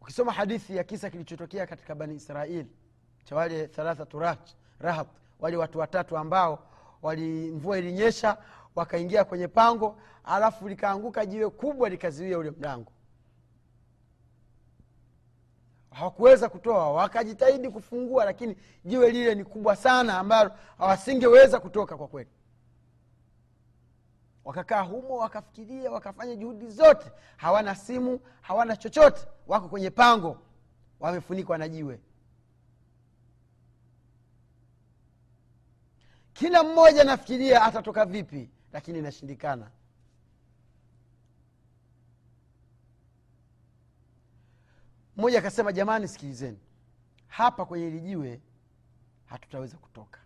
Ukisoma 0.00 0.32
hadithi 0.32 0.76
ya 0.76 0.84
kisa 0.84 1.10
kilichotokea 1.10 1.66
katika 1.66 1.94
bani 1.94 2.14
israil 2.14 2.66
cha 3.24 3.36
wale 3.36 3.68
thalathatu 3.68 4.18
rahab 4.78 5.06
wale 5.40 5.56
watu 5.56 5.78
watatu 5.78 6.16
ambao 6.18 6.66
wali 7.04 7.50
mvua 7.50 7.78
ilinyesha 7.78 8.38
wakaingia 8.74 9.24
kwenye 9.24 9.48
pango 9.48 9.98
alafu 10.24 10.68
likaanguka 10.68 11.26
jiwe 11.26 11.50
kubwa 11.50 11.88
likaziwia 11.88 12.38
ule 12.38 12.50
mlango. 12.50 12.92
Hawakuweza 15.90 16.48
kutoa 16.48 16.92
wakajitahidi 16.92 17.70
kufungua 17.70 18.24
lakini 18.24 18.56
jiwe 18.84 19.10
lile 19.10 19.34
ni 19.34 19.44
kubwa 19.44 19.76
sana 19.76 20.18
ambalo 20.18 20.50
hawasingeweza 20.78 21.60
kutoka 21.60 21.96
kwa 21.96 22.08
kweli. 22.08 22.30
Wakakaa 24.44 24.80
humo 24.82 25.16
wakafikiria 25.16 25.90
wakafanya 25.90 26.36
juhudi 26.36 26.70
zote. 26.70 27.12
Hawana 27.36 27.74
simu 27.74 28.20
hawana 28.40 28.76
chochote. 28.76 29.26
Wako 29.46 29.68
kwenye 29.68 29.90
pango 29.90 30.38
wamefunikwa 31.00 31.58
na 31.58 31.68
jiwe 31.68 32.00
kila 36.34 36.62
mmoja 36.64 37.02
anafikiria 37.02 37.62
atatoka 37.62 38.04
vipi 38.04 38.50
lakini 38.72 38.98
inashindikana. 38.98 39.70
Mmoja 45.16 45.38
akasema 45.38 45.72
jamani 45.72 46.08
sikilizeni. 46.08 46.58
Hapa 47.28 47.64
kwenye 47.64 47.84
hili 47.84 48.00
jiwe 48.00 48.40
hatutaweza 49.26 49.76
kutoka. 49.76 50.20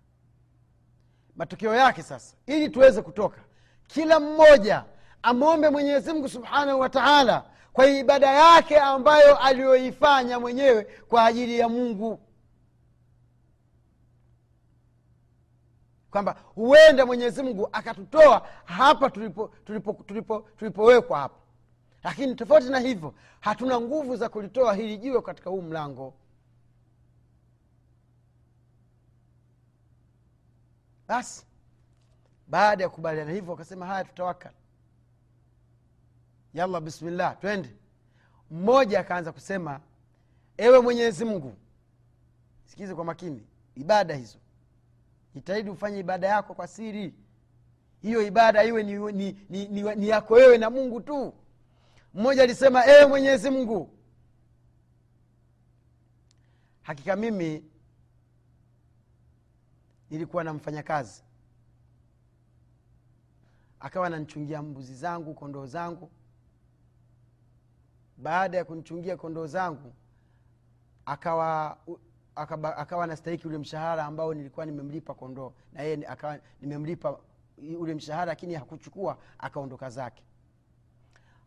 Matokeo 1.37 1.75
yake 1.75 2.03
sasa 2.03 2.37
ili 2.47 2.69
tuweze 2.69 3.03
kutoka 3.03 3.41
kila 3.87 4.21
mmoja 4.21 4.85
amwombe 5.23 5.71
mwenyezimngu 5.71 6.29
subhanahu 6.29 6.81
wa 6.81 6.89
taala 6.89 7.45
kwa 7.73 7.87
ibada 7.87 8.31
yake 8.31 8.79
ambayo 8.81 9.37
aliyoifanya 9.39 10.41
mwenyewe 10.41 10.85
kwa 10.85 11.25
ajili 11.25 11.59
ya 11.59 11.69
mungu 11.69 12.21
kwamba 16.11 16.37
huenda 16.55 17.07
mwenyezi 17.07 17.43
mungu 17.43 17.69
akatutoa 17.73 18.49
hapa 18.65 19.11
tulipowekwa 19.11 19.59
tulipo, 19.65 19.93
tulipo, 19.93 20.41
tulipo 20.57 21.15
hapa. 21.15 21.35
Lakini 22.03 22.35
tofauti 22.35 22.69
na 22.69 22.79
hivyo 22.79 23.15
hatuna 23.41 23.81
nguvu 23.81 24.17
za 24.17 24.29
kulitoa 24.29 24.75
hili 24.75 24.99
jiwe 24.99 25.23
katika 25.23 25.51
huu 25.51 25.63
mlango. 25.63 26.15
Basi 31.09 31.47
baada 32.49 32.83
ya 32.85 32.89
kukubaliana 32.89 33.33
hivyo 33.33 33.51
wakasema 33.51 33.87
haya 33.87 34.05
tutawakal. 34.05 34.53
Yalla 36.55 36.81
bismillah 36.81 37.39
twende. 37.41 37.77
Mmoja 38.51 39.01
akaanza 39.01 39.33
kusema 39.33 39.81
ewe 40.57 40.81
mwenyezi 40.81 41.25
mungu 41.25 41.55
sikize 42.65 42.95
kwa 42.95 43.05
makini 43.05 43.47
ibada 43.75 44.15
hizo 44.15 44.39
jitahidi 45.39 45.71
ufanye 45.71 45.99
ibada 45.99 46.27
yako 46.29 46.55
kwa 46.55 46.67
siri. 46.67 47.15
Hiyo 48.03 48.23
ibada 48.27 48.65
iwe 48.65 48.83
ni, 48.83 48.93
ni, 49.13 49.39
ni, 49.51 49.69
ni, 49.69 49.95
ni 49.97 50.09
yako 50.09 50.35
wewe 50.35 50.59
na 50.59 50.71
mungu 50.71 51.01
tu. 51.01 51.35
Mmoja 52.15 52.43
alisema 52.43 52.83
ee 52.87 53.07
mwenyezi 53.07 53.51
mungu 53.51 53.91
hakika 56.83 57.17
mimi 57.17 57.65
nilikuwa 60.11 60.45
na 60.45 60.53
mfanyakazi. 60.55 61.23
Akawa 63.81 64.07
ananichungia 64.07 64.63
mbuzi 64.63 64.95
zangu 64.95 65.35
kondoo 65.35 65.67
zangu. 65.67 66.11
Baada 68.17 68.57
ya 68.59 68.65
kunichungia 68.65 69.17
kondoo 69.17 69.47
zangu 69.47 69.93
akawa 71.07 71.79
akawa, 72.39 73.07
nastahiki 73.07 73.49
ule 73.49 73.59
mshahara 73.59 74.05
ambao 74.05 74.35
nilikuwa 74.35 74.67
nimemlipa 74.67 75.15
kondoo. 75.15 75.53
Na 75.73 75.83
yeye 75.83 76.07
akawa 76.07 76.39
nimemlipa 76.61 77.19
ule 77.79 77.95
mshahara 77.95 78.25
lakini 78.25 78.55
hakuchukua 78.55 79.19
akaondoka 79.39 79.91
zake. 79.91 80.25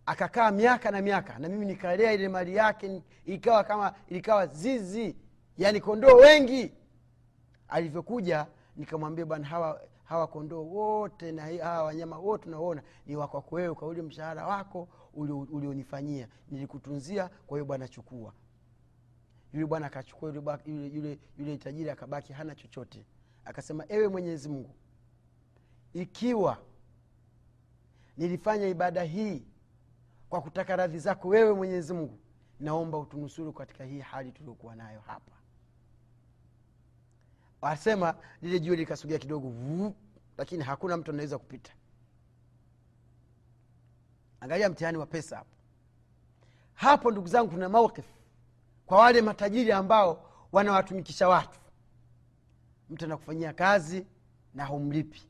Akakaa 0.05 0.51
miaka 0.51 0.91
na 0.91 1.01
miaka 1.01 1.39
na 1.39 1.49
mimi 1.49 1.65
nikalea 1.65 2.13
ile 2.13 2.29
mali 2.29 2.55
yake 2.55 3.03
ikawa 3.25 3.63
kama 3.63 3.93
ilikawa 4.07 4.47
zizi 4.47 5.15
yani 5.57 5.81
kondoo 5.81 6.15
wengi. 6.15 6.73
Alivyokuja 7.67 8.47
nikamwambia 8.75 9.25
bwana 9.25 9.47
hawa 9.47 9.81
hawa 10.03 10.27
kondoo 10.27 10.63
wote 10.63 11.31
na 11.31 11.41
hawa 11.63 11.83
wanyama 11.83 12.17
wote 12.17 12.47
unaona 12.49 12.81
ni 13.05 13.15
wakwako 13.15 13.75
kwa 13.75 13.87
ule 13.87 14.01
mshahara 14.01 14.47
wako 14.47 14.87
ulionifanyia. 15.51 16.27
Nilikutunzia 16.49 17.29
kwa 17.47 17.57
hiyo 17.57 17.65
bwana 17.65 17.87
chukua 17.87 18.33
yule 19.53 19.65
bwana 19.65 19.85
akachukua 19.87 20.29
yule, 20.29 20.41
yule, 20.65 20.87
yule, 20.87 21.19
yule 21.37 21.57
tajiri 21.57 21.89
akabaki 21.89 22.33
hana 22.33 22.55
chochote. 22.55 23.05
Akasema 23.45 23.85
ewe 23.89 24.07
mwenyezi 24.07 24.49
mungu 24.49 24.75
ikiwa 25.93 26.57
nilifanya 28.17 28.67
ibada 28.67 29.03
hii 29.03 29.43
kwa 30.29 30.41
kutaka 30.41 30.75
radhi 30.75 30.99
zako 30.99 31.27
wewe 31.27 31.53
mwenyezi 31.53 31.93
mungu 31.93 32.19
naomba 32.59 32.97
utunusuru 32.97 33.53
katika 33.53 33.83
hii 33.83 33.99
hali 33.99 34.31
tuliokuwa 34.31 34.75
nayo 34.75 34.99
hapa. 34.99 35.31
Asema 37.61 38.15
lile 38.41 38.59
jua 38.59 38.75
likasogea 38.75 39.19
kidogo 39.19 39.49
vuu, 39.49 39.95
lakini 40.37 40.63
hakuna 40.63 40.97
mtu 40.97 41.11
anaweza 41.11 41.37
kupita. 41.37 41.71
Angalia 44.39 44.69
mtihani 44.69 44.97
wa 44.97 45.05
pesa 45.05 45.37
hapo. 45.37 45.55
Hapo 46.73 47.11
ndugu 47.11 47.27
zangu 47.27 47.51
tuna 47.51 47.69
mauqif 47.69 48.05
kwa 48.91 48.99
wale 48.99 49.21
matajiri 49.21 49.71
ambao 49.71 50.29
wanawatumikisha 50.51 51.29
watu 51.29 51.59
mtu 52.89 53.05
anakufanyia 53.05 53.53
kazi 53.53 54.05
na 54.53 54.65
humlipi. 54.65 55.21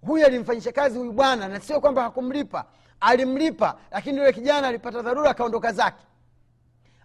Huyu 0.00 0.26
alimfanyisha 0.26 0.72
kazi 0.72 0.98
huyu 0.98 1.12
bwana 1.12 1.48
na 1.48 1.60
sio 1.60 1.80
kwamba 1.80 2.02
hakumlipa. 2.02 2.64
Alimlipa 3.00 3.78
lakini 3.90 4.18
yule 4.18 4.32
kijana 4.32 4.68
alipata 4.68 5.02
dharura 5.02 5.30
akaondoka 5.30 5.72
zake. 5.72 6.04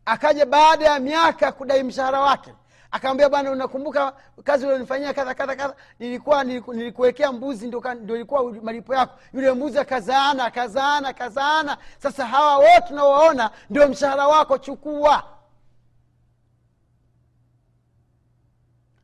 Akaja 0.05 0.45
baada 0.45 0.85
ya 0.85 0.99
miaka 0.99 1.51
kudai 1.51 1.83
mshahara 1.83 2.19
wake 2.19 2.53
akamwambia 2.93 3.29
bwana 3.29 3.51
unakumbuka 3.51 4.11
kazi 4.43 4.65
ulionifanyia 4.65 5.13
kadha 5.13 5.33
kadha 5.33 5.55
kadha? 5.55 5.75
Nilikuwa 5.99 6.43
nilikuwekea 6.43 7.31
mbuzi 7.31 7.67
ndio 7.67 8.15
ilikuwa 8.15 8.53
malipo 8.53 8.95
yako. 8.95 9.19
Yule 9.33 9.53
mbuzi 9.53 9.79
akazaana 9.79 10.45
akazaana 10.45 11.07
akazaana. 11.07 11.77
Sasa 11.97 12.25
hawa 12.25 12.57
wote 12.57 12.87
unaowaona 12.93 13.51
ndio 13.69 13.87
mshahara 13.89 14.27
wako 14.27 14.57
chukua. 14.57 15.23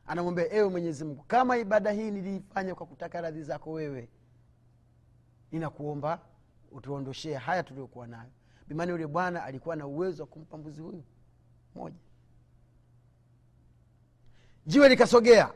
Anamwambia 0.06 0.52
ewe 0.52 0.68
mwenyezi 0.68 1.04
mungu 1.04 1.22
kama 1.28 1.56
ibada 1.58 1.90
hii 1.90 2.10
niliifanya 2.10 2.74
kwa 2.74 2.86
kutaka 2.86 3.20
radhi 3.20 3.42
zako 3.42 3.72
wewe 3.72 4.08
ninakuomba 5.52 6.18
utuondoshee 6.72 7.34
haya 7.34 7.62
tuliokuwa 7.62 8.06
nayo. 8.06 8.30
Bimani 8.68 8.90
yule 8.90 9.06
bwana 9.06 9.44
alikuwa 9.44 9.76
na 9.76 9.86
uwezo 9.86 10.22
wa 10.22 10.26
kumpa 10.26 10.56
mbuzi 10.56 10.80
huyu 10.80 11.04
moja 11.74 11.96
jiwe 14.70 14.88
likasogea. 14.88 15.50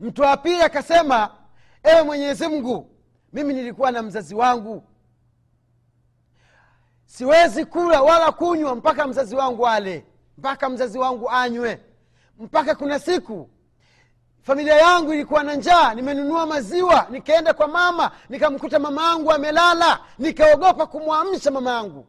Mtu 0.00 0.22
wa 0.22 0.36
pili 0.36 0.62
akasema 0.62 1.30
ewe 1.82 2.02
mwenyezi 2.02 2.48
mungu 2.48 2.90
mimi 3.32 3.54
nilikuwa 3.54 3.90
na 3.90 4.02
mzazi 4.02 4.34
wangu. 4.34 4.84
Siwezi 7.06 7.64
kula 7.64 8.02
wala 8.02 8.32
kunywa 8.32 8.74
mpaka 8.76 9.06
mzazi 9.06 9.36
wangu 9.36 9.66
ale 9.68 10.06
mpaka 10.38 10.68
mzazi 10.68 10.98
wangu 10.98 11.30
anywe. 11.30 11.80
Mpaka 12.38 12.74
kuna 12.74 12.98
siku 12.98 13.50
familia 14.42 14.74
yangu 14.76 15.12
ilikuwa 15.14 15.42
na 15.42 15.54
njaa 15.54 15.94
nimenunua 15.94 16.46
maziwa 16.46 17.06
nikaenda 17.10 17.54
kwa 17.54 17.68
mama 17.68 18.10
nikamkuta 18.28 18.78
mama 18.78 19.02
yangu 19.04 19.32
amelala 19.32 20.00
nikaogopa 20.18 20.86
kumwamsha 20.86 21.50
mama 21.50 21.70
yangu. 21.70 22.06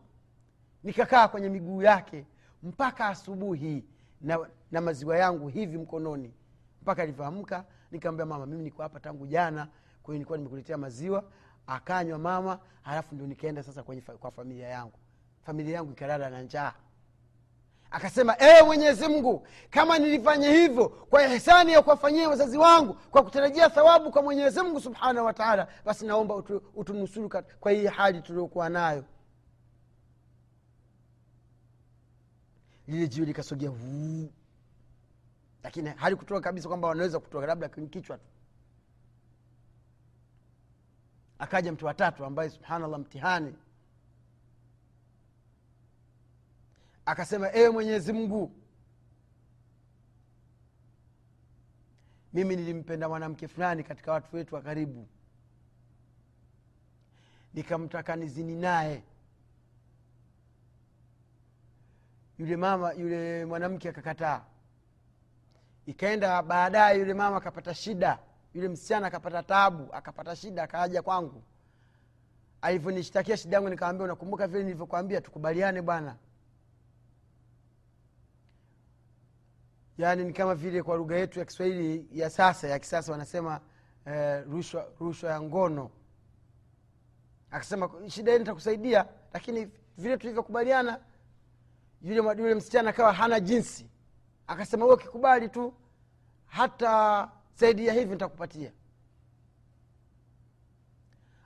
Nikakaa 0.83 1.27
kwenye 1.27 1.50
miguu 1.50 1.81
yake 1.81 2.25
mpaka 2.63 3.07
asubuhi 3.07 3.86
na, 4.24 4.39
na 4.72 4.82
maziwa 4.82 5.18
yangu 5.18 5.48
hivi 5.48 5.77
mkononi. 5.77 6.34
Mpaka 6.82 7.03
alivyoamka 7.03 7.65
nikamwambia 7.92 8.25
mama 8.25 8.46
mimi 8.46 8.63
niko 8.63 8.82
hapa 8.82 9.00
tangu 9.00 9.27
jana 9.27 9.65
kwa 10.03 10.13
hiyo 10.13 10.13
nilikuwa 10.13 10.38
nimekuletea 10.38 10.77
maziwa 10.77 11.24
akanywa 11.68 12.18
mama 12.20 12.60
halafu 12.82 13.15
ndio 13.15 13.27
nikaenda 13.27 13.63
sasa 13.63 13.84
kwenye 13.84 14.01
fa, 14.01 14.13
kwa 14.13 14.32
familia 14.32 14.68
yangu. 14.68 15.00
Familia 15.46 15.75
yangu 15.75 15.92
ikalala 15.92 16.30
na 16.30 16.42
njaa. 16.42 16.74
Akasema 17.92 18.36
ewe 18.39 18.63
mwenyezi 18.63 19.08
mungu 19.08 19.48
kama 19.70 20.00
nilifanya 20.00 20.50
hivyo 20.51 20.89
kwa 20.89 21.27
hisani 21.27 21.72
ya 21.74 21.82
kuwafanyia 21.82 22.30
wazazi 22.30 22.58
wangu 22.58 22.94
kwa 22.94 23.24
kutarajia 23.24 23.70
thawabu 23.70 24.12
kwa 24.12 24.22
mwenyezi 24.22 24.62
mungu 24.62 24.80
subhanahu 24.82 25.25
wataala 25.25 25.68
basi 25.86 26.06
naomba 26.06 26.36
utu, 26.36 26.62
utunusuru 26.75 27.30
kwa 27.60 27.72
hii 27.72 27.86
hali 27.86 28.22
tuliokuwa 28.22 28.70
nayo 28.70 29.03
lile 32.93 33.07
jiwe 33.07 33.27
likasogea 33.27 33.69
vuu. 33.69 34.31
Lakini 35.63 35.89
halikutoka 35.89 36.41
kabisa 36.41 36.67
kwamba 36.67 36.88
wanaweza 36.88 37.19
kutoka 37.19 37.45
labda 37.45 37.69
kichwa 37.69 38.17
tu. 38.17 38.23
Akaja 41.39 41.71
mtu 41.71 41.85
watatu 41.85 42.25
ambaye 42.25 42.50
subhanallah 42.50 43.00
mtihani. 43.00 43.55
Akasema 47.05 47.53
ewe 47.53 47.69
mwenyezi 47.69 48.13
mungu 48.13 48.51
mimi 52.33 52.55
nilimpenda 52.55 53.09
mwanamke 53.09 53.47
fulani 53.47 53.83
katika 53.83 54.12
watu 54.12 54.35
wetu 54.35 54.55
wa 54.55 54.62
karibu. 54.62 55.07
Nikamtaka 57.53 58.15
nizini 58.15 58.55
naye 58.55 59.03
yule 62.43 62.55
mama 62.57 62.93
yule 62.93 63.45
mwanamke 63.45 63.89
akakataa. 63.89 64.41
Ikaenda 65.85 66.41
baadaye 66.43 67.00
yule 67.00 67.13
mama 67.13 67.38
akapata 67.38 67.73
shida 67.73 68.19
yule 68.53 68.67
msichana 68.67 69.07
akapata 69.07 69.43
tabu 69.43 69.93
akapata 69.93 70.35
shida 70.35 70.63
akaaja 70.63 71.01
kwangu. 71.01 71.43
Alivyonishtakia 72.62 73.38
shida 73.38 73.57
yangu 73.57 73.69
nikawambia 73.69 74.05
unakumbuka 74.05 74.47
vile 74.47 74.63
nilivyokwambia 74.63 75.21
tukubaliane 75.21 75.81
bwana. 75.81 76.15
Yaani 79.97 80.23
ni 80.23 80.33
kama 80.33 80.55
vile 80.55 80.83
kwa 80.83 80.95
lugha 80.97 81.15
yetu 81.15 81.39
ya 81.39 81.45
kiswahili 81.45 82.07
ya 82.12 82.29
sasa 82.29 82.67
ya 82.67 82.79
kisasa 82.79 83.12
wanasema 83.12 83.59
eh, 84.05 84.43
rushwa 84.51 84.88
rushwa 85.00 85.31
ya 85.31 85.41
ngono. 85.41 85.91
Akasema 87.51 87.89
shida 88.09 88.31
hii 88.31 88.39
nitakusaidia 88.39 89.05
lakini 89.33 89.71
vile 89.97 90.17
tulivyokubaliana 90.17 91.00
yule, 92.03 92.41
yule 92.41 92.55
msichana 92.55 92.89
akawa 92.89 93.13
hana 93.13 93.39
jinsi. 93.39 93.85
Akasema 94.48 94.85
wewe 94.85 94.96
ukikubali 94.98 95.50
tu 95.50 95.74
hata 96.46 97.29
zaidi 97.55 97.87
ya 97.87 97.94
hivi 97.94 98.11
nitakupatia. 98.11 98.72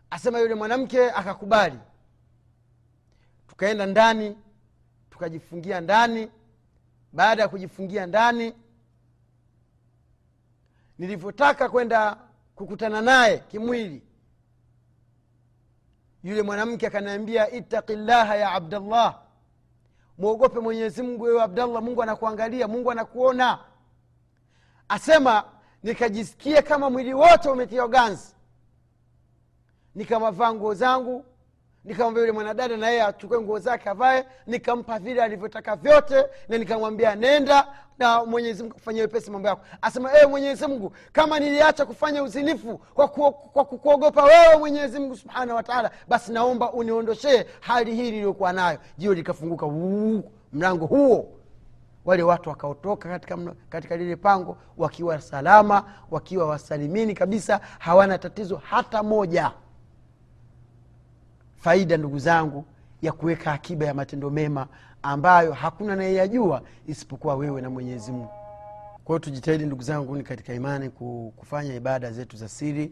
Asema 0.10 0.39
yule 0.39 0.56
mwanamke 0.56 1.12
akakubali. 1.12 1.80
Tukaenda 3.48 3.86
ndani 3.86 4.38
tukajifungia 5.10 5.82
ndani. 5.82 6.32
Baada 7.13 7.41
ya 7.41 7.48
kujifungia 7.48 8.06
ndani 8.06 8.54
nilivyotaka 10.98 11.70
kwenda 11.70 12.17
kukutana 12.56 13.02
naye 13.02 13.38
kimwili 13.38 14.04
yule 16.24 16.41
mwanamke 16.41 16.88
akaniambia 16.88 17.52
ittaqillaha 17.52 18.36
ya 18.36 18.52
abdallah 18.52 19.22
mwogope 20.17 20.60
mwenyezi 20.60 21.01
mungu 21.03 21.23
wewe 21.23 21.41
abdallah 21.43 21.82
mungu 21.84 22.03
anakuangalia 22.03 22.67
mungu 22.67 22.91
anakuona. 22.91 23.60
Asema 24.89 25.43
nikajisikia 25.84 26.62
kama 26.62 26.89
mwili 26.89 27.13
wote 27.13 27.49
umetia 27.49 27.88
ganzi 27.88 28.36
nikamavaa 29.95 30.53
nguo 30.53 30.73
zangu 30.73 31.25
nikamwambia 31.88 32.21
yule 32.21 32.32
mwanadada 32.32 32.78
na 32.78 32.89
yeye 32.89 33.04
achukue 33.04 33.41
nguo 33.41 33.60
zake 33.60 33.89
avae 33.89 34.26
nikampa 34.47 35.00
vile 35.00 35.23
alivyotaka 35.23 35.76
vyote 35.76 36.26
na 36.50 36.58
nikamwambia 36.58 37.15
nenda 37.15 37.67
na 38.00 38.26
mwenyezi 38.26 38.63
mungu 38.63 38.76
kufanyia 38.76 39.02
wepesi 39.02 39.32
mambo 39.32 39.47
yako. 39.47 39.62
Asema 39.82 40.12
ewe 40.17 40.26
mwenyezi 40.28 40.67
mungu 40.67 40.91
kama 41.12 41.39
niliacha 41.39 41.86
kufanya 41.86 42.23
uzinifu 42.23 42.78
kwa, 42.78 43.08
ku, 43.08 43.32
kwa 43.32 43.65
kukuogopa 43.65 44.23
wewe 44.23 44.58
mwenyezi 44.58 45.00
mungu 45.00 45.15
subhanahu 45.15 45.56
wataala 45.58 45.91
basi 46.08 46.32
naomba 46.32 46.71
uniondoshee 46.73 47.45
hali 47.60 47.95
hii 47.95 48.12
niliyokuwa 48.12 48.54
nayo. 48.54 48.78
Jio 48.97 49.13
likafunguka 49.13 49.67
mlango 50.54 50.86
huo. 50.86 51.30
Wale 52.06 52.23
watu 52.23 52.50
wakaotoka 52.50 53.10
katika, 53.10 53.38
katika 53.69 53.97
lile 53.97 54.15
pango 54.15 54.58
wakiwa 54.78 55.21
salama 55.21 55.84
wakiwa 56.12 56.45
wasalimini 56.47 57.13
kabisa 57.13 57.60
hawana 57.80 58.17
tatizo 58.17 58.62
hata 58.63 59.04
moja 59.04 59.52
faida 61.67 61.97
ndugu 61.97 62.19
zangu 62.19 62.65
ya 63.01 63.12
kuweka 63.12 63.53
akiba 63.53 63.86
ya 63.86 63.93
matendo 63.93 64.30
mema 64.30 64.67
ambayo 65.03 65.53
hakuna 65.53 65.93
anayeyajua 65.93 66.62
isipokuwa 66.88 67.36
wewe 67.36 67.62
na 67.62 67.69
mwenyezi 67.69 68.12
mungu. 68.12 68.30
Kwa 69.03 69.08
hiyo 69.15 69.19
tujitahidi 69.19 69.65
ndugu 69.65 69.82
zangu 69.82 70.15
ni 70.15 70.23
katika 70.23 70.53
imani 70.53 70.89
kufanya 71.36 71.75
ibada 71.75 72.12
zetu 72.12 72.38
za 72.38 72.47
siri 72.49 72.91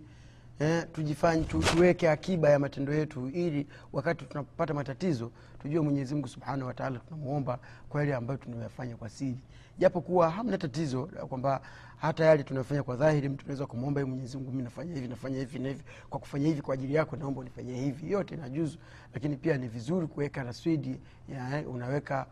eh, 0.59 0.85
tujifanye 0.93 1.43
tu, 1.43 1.59
tuweke 1.59 2.09
akiba 2.09 2.49
ya 2.49 2.59
matendo 2.59 2.93
yetu 2.93 3.29
ili 3.29 3.67
wakati 3.93 4.25
tunapopata 4.25 4.73
matatizo 4.73 5.31
tujue 5.61 5.79
mwenyezi 5.81 6.13
mungu 6.13 6.27
subhanahu 6.27 6.67
wataala 6.67 6.99
tunamwomba 6.99 7.59
kwa 7.89 8.01
yale 8.01 8.15
ambayo 8.15 8.37
tunayafanya 8.37 8.95
kwa 8.95 9.09
siri. 9.09 9.39
Japo 9.77 10.01
kuwa 10.01 10.29
hamna 10.29 10.57
tatizo 10.57 11.05
kwamba 11.05 11.61
hata 11.97 12.25
yale 12.25 12.43
tunayofanya 12.43 12.83
kwa 12.83 12.95
dhahiri 12.95 13.29
mtu 13.29 13.41
anaweza 13.45 13.65
kumwomba 13.65 14.01
"Ee 14.01 14.03
mwenyezi 14.03 14.37
mungu 14.37 14.51
nafanya 14.61 14.95
hivi 14.95 15.07
nafanya 15.07 15.39
hivi 15.39 15.59
na 15.59 15.67
hivi 15.69 15.83
kwa 16.09 16.19
kufanya 16.19 16.47
hivi 16.47 16.61
kwa 16.61 16.73
ajili 16.73 16.93
yako 16.93 17.15
naomba 17.15 17.41
unifanyie 17.41 17.81
hivi. 17.81 18.11
Yote 18.11 18.35
inajuzu 18.35 18.77
lakini 19.13 19.35
pia 19.35 19.57
ni 19.57 19.67
vizuri 19.67 20.07
kuweka 20.07 20.43
raswidi 20.43 20.99
eh, 21.31 21.69
unaweka 21.69 22.25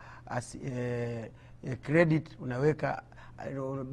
eh, 0.66 1.30
eh, 1.64 1.78
credit 1.82 2.30
unaweka 2.40 3.04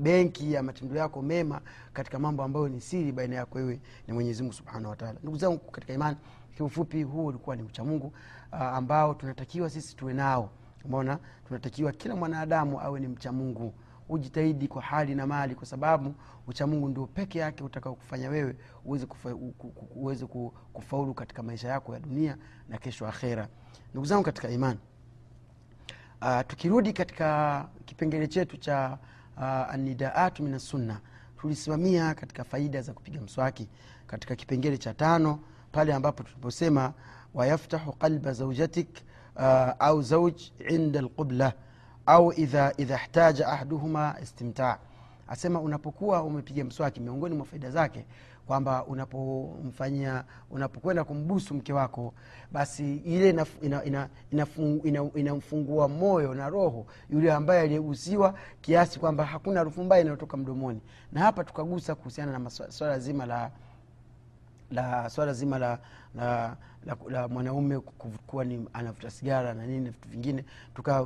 benki 0.01 0.53
ya 0.53 0.63
matendo 0.63 0.97
yako 0.97 1.23
mema 1.23 1.61
katika 1.93 2.19
mambo 2.19 2.43
ambayo 2.43 2.69
ni 2.69 2.81
siri 2.81 3.13
baina 3.13 3.37
yako 3.37 3.59
wewe 3.59 3.81
na 4.09 4.15
mwenyezi 4.15 4.43
mungu 4.43 4.55
subhanahu 4.55 4.91
wataala 4.91 5.19
ndugu 5.23 5.37
zangu 5.37 5.59
katika 5.59 5.93
imani 5.93 6.17
kiufupi 6.57 7.03
huo 7.03 7.25
ulikuwa 7.27 7.57
ni 7.57 7.63
uchamungu 7.63 8.07
uh, 8.53 8.61
ambao 8.63 9.15
tunatakiwa 9.15 9.71
sisi 9.71 9.97
tuwe 9.97 10.13
nao. 10.15 10.51
Umeona? 10.85 11.19
Tunatakiwa 11.49 11.93
kila 11.93 12.17
mwanadamu 12.17 12.81
awe 12.81 13.01
ni 13.01 13.09
mcha 13.09 13.33
mungu. 13.33 13.75
Ujitahidi 14.09 14.69
kwa 14.69 14.83
hali 14.83 15.15
na 15.15 15.27
mali 15.27 15.55
kwa 15.55 15.67
sababu 15.67 16.15
uchamungu 16.47 16.89
ndio 16.89 17.07
peke 17.07 17.39
yake 17.39 17.65
utakao 17.65 17.95
kufanya 17.95 18.31
wewe 18.31 18.57
uweze, 18.85 19.07
kufa, 19.07 19.35
kufaulu 20.73 21.15
katika 21.15 21.43
maisha 21.43 21.69
yako 21.69 21.95
ya 21.95 22.01
dunia 22.01 22.37
na 22.69 22.79
kesho 22.79 23.07
akhera. 23.07 23.49
Ndugu 23.91 24.07
zangu 24.07 24.23
katika 24.25 24.51
imani 24.51 24.79
tukirudi 26.47 26.93
katika 26.93 27.69
kipengele 27.85 28.27
chetu 28.29 28.57
cha 28.57 28.99
uh, 29.41 29.45
anidaatu 29.75 30.43
min 30.43 30.55
assunna 30.55 31.01
tulisimamia 31.41 32.15
katika 32.15 32.45
faida 32.45 32.83
za 32.83 32.93
kupiga 32.93 33.21
mswaki. 33.21 33.69
Katika 34.07 34.37
kipengele 34.37 34.79
cha 34.79 34.95
tano 34.95 35.39
pale 35.73 35.95
ambapo 35.95 36.23
tuliposema 36.23 36.93
wayaftahu 37.35 37.93
qalba 37.93 38.33
zaujatik 38.33 38.89
uh, 39.37 39.43
au 39.79 40.03
zauj 40.03 40.35
inda 40.69 41.01
lqubla 41.01 41.53
au 42.07 42.33
idha, 42.33 42.73
idha 42.77 42.97
htaja 42.97 43.49
ahaduhuma 43.49 44.17
istimtaa 44.23 44.79
asema 45.29 45.61
unapokuwa 45.61 46.23
umepiga 46.23 46.65
mswaki 46.65 47.01
miongoni 47.01 47.35
mwa 47.35 47.47
faida 47.47 47.71
zake 47.71 48.07
kwamba 48.51 48.85
unapomfanyia 48.87 50.25
unapokwenda 50.51 51.05
kumbusu 51.05 51.55
mke 51.55 51.73
wako 51.73 52.15
basi 52.53 52.97
ile 52.97 53.31
inamfungua 53.31 53.85
ina, 53.85 53.85
ina, 53.85 54.09
ina, 54.85 55.11
ina, 55.15 55.89
moyo 55.89 56.35
na 56.35 56.49
roho 56.49 56.87
yule 57.11 57.33
ambaye 57.33 57.61
aliyegusiwa 57.61 58.35
kiasi 58.61 58.99
kwamba 59.01 59.25
hakuna 59.25 59.61
harufu 59.61 59.85
mbaya 59.85 60.01
inayotoka 60.03 60.37
mdomoni. 60.37 60.81
Na 61.13 61.21
hapa 61.21 61.45
tukagusa 61.45 61.95
kuhusiana 61.95 62.39
na 62.39 62.51
swala 62.51 62.99
zima 62.99 63.27
la 63.27 63.51
la 64.71 65.11
swala 65.11 65.33
zima 65.33 65.59
la 65.59 65.79
la, 66.15 66.57
la, 66.85 66.97
la 67.11 67.29
mwanaume 67.29 67.81
ku- 67.81 68.09
kuwa 68.27 68.45
ni 68.45 68.67
anavuta 68.73 69.11
sigara 69.11 69.55
na 69.55 69.67
nini 69.67 69.81
na 69.85 69.91
vitu 69.91 70.09
vingine 70.09 70.45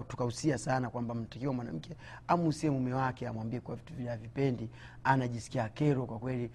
tukahusia 0.08 0.54
tuka 0.54 0.64
sana 0.64 0.90
kwamba 0.90 1.14
mtakiwa 1.14 1.52
mwanamke 1.54 1.96
amusie 2.28 2.70
mume 2.70 2.92
wake 2.94 3.28
amwambie 3.28 3.60
kuwa 3.60 3.76
vitu 3.76 3.94
vile 3.94 4.10
havipendi 4.10 4.68
anajisikia 5.04 5.68
kero 5.68 6.06
kwa 6.06 6.18
kweli. 6.18 6.50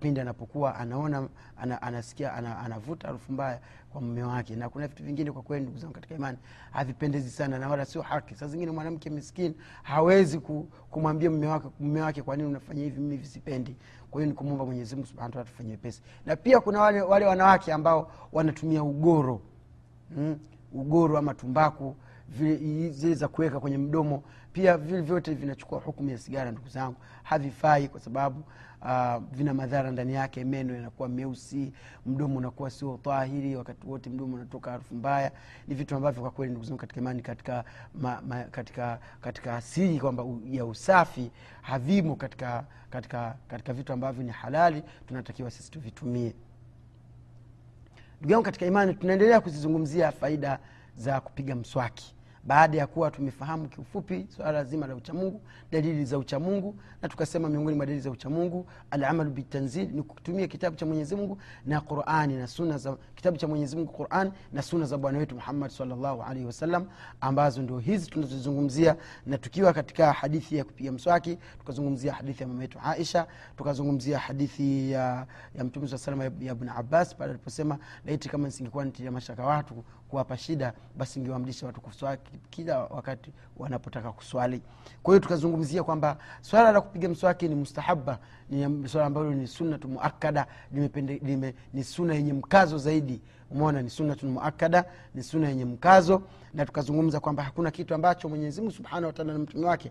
Pindi 0.00 0.20
anapokuwa 0.20 0.74
anaona 0.78 1.28
ana, 1.56 1.82
anasikia 1.82 2.32
ana, 2.34 2.58
anavuta 2.58 3.06
harufu 3.06 3.32
mbaya 3.32 3.60
kwa 3.92 4.00
mume 4.00 4.22
wake. 4.22 4.56
Na 4.56 4.68
kuna 4.68 4.88
vitu 4.88 5.04
vingine 5.04 5.32
kwa 5.32 5.42
kweli 5.42 5.62
ndugu 5.62 5.78
zangu 5.78 5.92
katika 5.94 6.14
imani 6.14 6.38
havipendezi 6.70 7.30
sana 7.30 7.58
na 7.58 7.68
wala 7.68 7.84
sio 7.84 8.02
haki. 8.02 8.34
Saa 8.34 8.46
zingine 8.46 8.70
mwanamke 8.70 9.10
miskini 9.10 9.54
hawezi 9.82 10.38
kumwambia 10.90 11.30
mume 11.30 11.46
wake, 11.46 11.68
mume 11.80 12.00
wake 12.00 12.22
kwa 12.22 12.36
nini 12.36 12.48
unafanya 12.48 12.82
hivi? 12.82 13.00
Mimi 13.00 13.16
visipendi 13.16 13.76
kwa 14.12 14.20
hiyo 14.20 14.30
ni 14.30 14.36
kumwomba 14.38 14.64
mwenyezimungu 14.64 15.06
subhanahu 15.06 15.28
wataala 15.30 15.50
tufanyie 15.50 15.76
pesi 15.76 16.02
na 16.26 16.36
pia 16.36 16.60
kuna 16.60 16.80
wale, 16.80 17.00
wale 17.00 17.26
wanawake 17.26 17.72
ambao 17.72 18.10
wanatumia 18.32 18.82
ugoro 18.82 19.40
mm, 20.16 20.38
ugoro 20.72 21.18
ama 21.18 21.34
tumbaku 21.34 21.94
zile 22.90 23.14
za 23.14 23.28
kuweka 23.28 23.60
kwenye 23.60 23.78
mdomo 23.78 24.22
pia 24.52 24.76
vile 24.78 25.00
vyote 25.00 25.34
vinachukua 25.34 25.78
hukumu 25.80 26.10
ya 26.10 26.18
sigara 26.18 26.50
ndugu 26.50 26.68
zangu 26.68 26.96
havifai 27.22 27.88
kwa 27.88 28.00
sababu 28.00 28.44
uh, 28.82 29.16
vina 29.32 29.54
madhara 29.54 29.90
ndani 29.90 30.14
yake. 30.14 30.44
Meno 30.44 30.74
yanakuwa 30.74 31.08
meusi 31.08 31.72
mdomo 32.06 32.36
unakuwa 32.38 32.70
sio 32.70 33.00
tahiri 33.02 33.56
wakati 33.56 33.86
wote 33.86 34.10
mdomo 34.10 34.34
unatoka 34.36 34.70
harufu 34.70 34.94
mbaya. 34.94 35.32
Ni 35.68 35.74
vitu 35.74 35.96
ambavyo 35.96 36.22
kwa 36.22 36.30
kweli 36.30 36.50
ndugu 36.50 36.66
zangu 36.66 36.78
katika 36.80 37.00
imani 37.00 37.22
katika 37.22 37.64
katika 38.50 38.98
katika 39.20 39.56
asili 39.56 40.00
kwamba 40.00 40.24
ya 40.50 40.64
usafi 40.64 41.30
havimo 41.62 42.16
katika 42.16 42.64
katika 42.90 43.36
katika 43.48 43.72
vitu 43.72 43.92
ambavyo 43.92 44.22
ni 44.24 44.30
halali 44.30 44.82
tunatakiwa 45.08 45.50
sisi 45.50 45.70
tuvitumie. 45.70 46.34
Ndugu 48.18 48.32
yangu 48.32 48.44
katika 48.44 48.66
imani 48.66 48.94
tunaendelea 48.94 49.40
kuzizungumzia 49.40 50.12
faida 50.12 50.58
za 50.96 51.20
kupiga 51.20 51.54
mswaki 51.54 52.14
baada 52.44 52.78
ya 52.78 52.86
kuwa 52.86 53.10
tumefahamu 53.10 53.68
kiufupi 53.68 54.26
swala 54.36 54.64
zima 54.64 54.86
la 54.86 54.94
uchamungu 54.94 55.40
dalili 55.72 56.04
za 56.04 56.18
uchamungu 56.18 56.76
na 57.02 57.08
tukasema 57.08 57.48
miongoni 57.48 57.76
mwa 57.76 57.86
dalili 57.86 58.02
za 58.02 58.10
uchamungu 58.10 58.66
alamalu 58.90 59.30
bitanzil 59.30 59.88
ni 59.92 60.02
kutumia 60.02 60.46
kitabu 60.46 60.76
cha 60.76 60.86
mwenyezi 60.86 61.16
mungu 61.16 61.38
na 61.66 61.80
qurani 61.80 62.36
na 62.36 62.46
suna 62.46 62.78
za 62.78 62.96
kitabu 63.14 63.36
cha 63.36 63.48
mwenyezi 63.48 63.76
mungu 63.76 63.92
quran 63.92 64.32
na 64.52 64.62
suna 64.62 64.84
za 64.86 64.98
bwana 64.98 65.18
wetu 65.18 65.34
muhammad 65.34 65.70
salllahu 65.70 66.22
alaihi 66.22 66.46
wasallam 66.46 66.86
ambazo 67.20 67.62
ndio 67.62 67.78
hizi 67.78 68.10
tunazozungumzia 68.10 68.96
na 69.26 69.38
tukiwa 69.38 69.72
katika 69.72 70.12
hadithi 70.12 70.56
ya 70.56 70.64
kupiga 70.64 70.92
mswaki 70.92 71.38
tukazungumzia 71.58 72.12
hadithi 72.12 72.42
ya 72.42 72.48
mama 72.48 72.62
yetu 72.62 72.78
aisha 72.84 73.26
tukazungumzia 73.56 74.18
hadithi 74.18 74.90
ya, 74.90 75.26
ya 75.54 75.64
mtume 75.64 75.88
saa 75.88 75.98
salama 75.98 76.24
ya, 76.24 76.30
ya 76.40 76.56
abbas 76.76 77.14
pale 77.16 77.30
aliposema 77.30 77.78
laiti 78.06 78.28
kama 78.28 78.44
nisingekuwa 78.46 78.84
nitilia 78.84 79.10
mashaka 79.10 79.44
watu 79.44 79.84
kuwapa 80.08 80.36
shida 80.36 80.72
basi 80.96 81.20
ingewaamrisha 81.20 81.66
watu 81.66 81.80
kuswaki 81.80 82.31
kila 82.50 82.78
wakati 82.78 83.32
wanapotaka 83.56 84.12
kuswali. 84.12 84.62
Kwa 85.02 85.14
hiyo 85.14 85.20
tukazungumzia 85.20 85.82
kwamba 85.84 86.16
swala 86.40 86.72
la 86.72 86.80
kupiga 86.80 87.08
mswaki 87.08 87.48
ni 87.48 87.54
mustahaba 87.54 88.18
ni 88.50 88.88
swala 88.88 89.06
ambalo 89.06 89.34
ni 89.34 89.46
sunnatu 89.46 89.88
muakada 89.88 90.46
ni 91.72 91.84
suna 91.84 92.14
yenye 92.14 92.32
mkazo 92.32 92.78
zaidi 92.78 93.20
umeona 93.52 93.82
ni 93.82 93.90
sunnatun 93.90 94.30
muakada 94.30 94.84
ni 95.14 95.22
suna 95.22 95.48
yenye 95.48 95.64
mkazo 95.64 96.22
na 96.54 96.66
tukazungumza 96.66 97.20
kwamba 97.20 97.42
hakuna 97.42 97.70
kitu 97.70 97.94
ambacho 97.94 98.28
mwenyezimungu 98.28 98.72
subhanahu 98.74 99.06
wataala 99.06 99.32
na 99.32 99.38
mtume 99.38 99.66
wake 99.66 99.90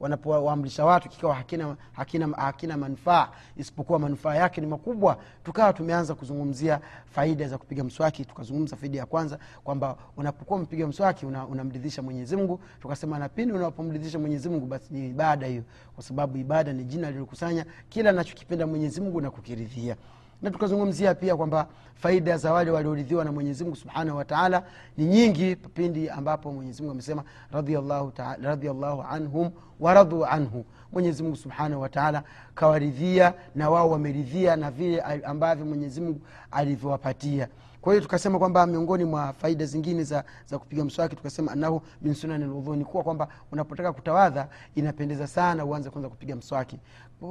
wanapowaamrisha 0.00 0.84
watu 0.84 1.08
kikawa 1.08 1.34
hakina, 1.34 1.76
hakina, 1.92 2.28
hakina 2.36 2.76
manufaa 2.76 3.28
isipokuwa 3.56 3.98
manufaa 3.98 4.34
yake 4.34 4.60
ni 4.60 4.66
makubwa 4.66 5.18
tukawa 5.44 5.72
tumeanza 5.72 6.14
kuzungumzia 6.14 6.80
faida 7.10 7.48
za 7.48 7.58
kupiga 7.58 7.84
mswaki. 7.84 8.24
Tukazungumza 8.24 8.76
faida 8.76 8.98
ya 8.98 9.06
kwanza 9.06 9.38
kwamba 9.64 9.96
unapokuwa 10.16 10.58
mpiga 10.58 10.86
mswaki 10.86 11.26
unamridhisha 11.26 12.02
una 12.02 12.06
mwenyezimngu 12.10 12.60
tukasema 12.80 13.18
na 13.18 13.28
pindi 13.28 13.54
unapomridhisha 13.54 14.18
mwenyezimngu 14.18 14.66
basi 14.66 14.94
ni 14.94 15.08
ibada 15.08 15.46
hiyo 15.46 15.62
kwa 15.94 16.04
sababu 16.04 16.38
ibada 16.38 16.72
ni 16.72 16.84
jina 16.84 17.10
lilokusanya 17.10 17.66
kila 17.88 18.10
anachokipenda 18.10 18.66
mwenyezimngu 18.66 19.20
na 19.20 19.30
kukiridhia 19.30 19.96
na 20.42 20.50
tukazungumzia 20.50 21.14
pia 21.14 21.36
kwamba 21.36 21.66
faida 21.94 22.36
za 22.36 22.52
wale 22.52 22.70
walioridhiwa 22.70 23.24
na 23.24 23.32
mwenyezimungu 23.32 23.76
subhanahu 23.76 24.18
wataala 24.18 24.62
ni 24.96 25.04
nyingi 25.04 25.56
pindi 25.56 26.10
ambapo 26.10 26.52
mwenyezimungu 26.52 26.92
amesema 26.92 27.22
radiallahu, 27.52 28.12
radiallahu 28.42 29.02
anhum 29.02 29.50
waradhu 29.80 30.24
anhu. 30.26 30.64
Mwenyezimungu 30.92 31.36
subhanahu 31.36 31.82
wataala 31.82 32.22
kawaridhia 32.54 33.34
na 33.54 33.70
wao 33.70 33.90
wameridhia 33.90 34.56
na 34.56 34.70
vile 34.70 35.00
ambavyo 35.00 35.66
mwenyezimungu 35.66 36.20
alivyowapatia 36.50 37.48
kwa 37.80 37.92
hiyo 37.92 38.02
tukasema 38.02 38.38
kwamba 38.38 38.66
miongoni 38.66 39.04
mwa 39.04 39.32
faida 39.32 39.66
zingine 39.66 40.04
za, 40.04 40.24
za 40.46 40.58
kupiga 40.58 40.84
mswaki 40.84 41.16
tukasema 41.16 41.52
anahu 41.52 41.82
min 42.02 42.14
sunani 42.14 42.44
lwudhu 42.44 42.84
kuwa 42.84 43.02
kwamba 43.04 43.28
unapotaka 43.52 43.92
kutawadha 43.92 44.48
inapendeza 44.74 45.26
sana 45.26 45.64
uanze 45.64 45.90
kwanza 45.90 46.08
kupiga 46.08 46.36
mswaki. 46.36 46.78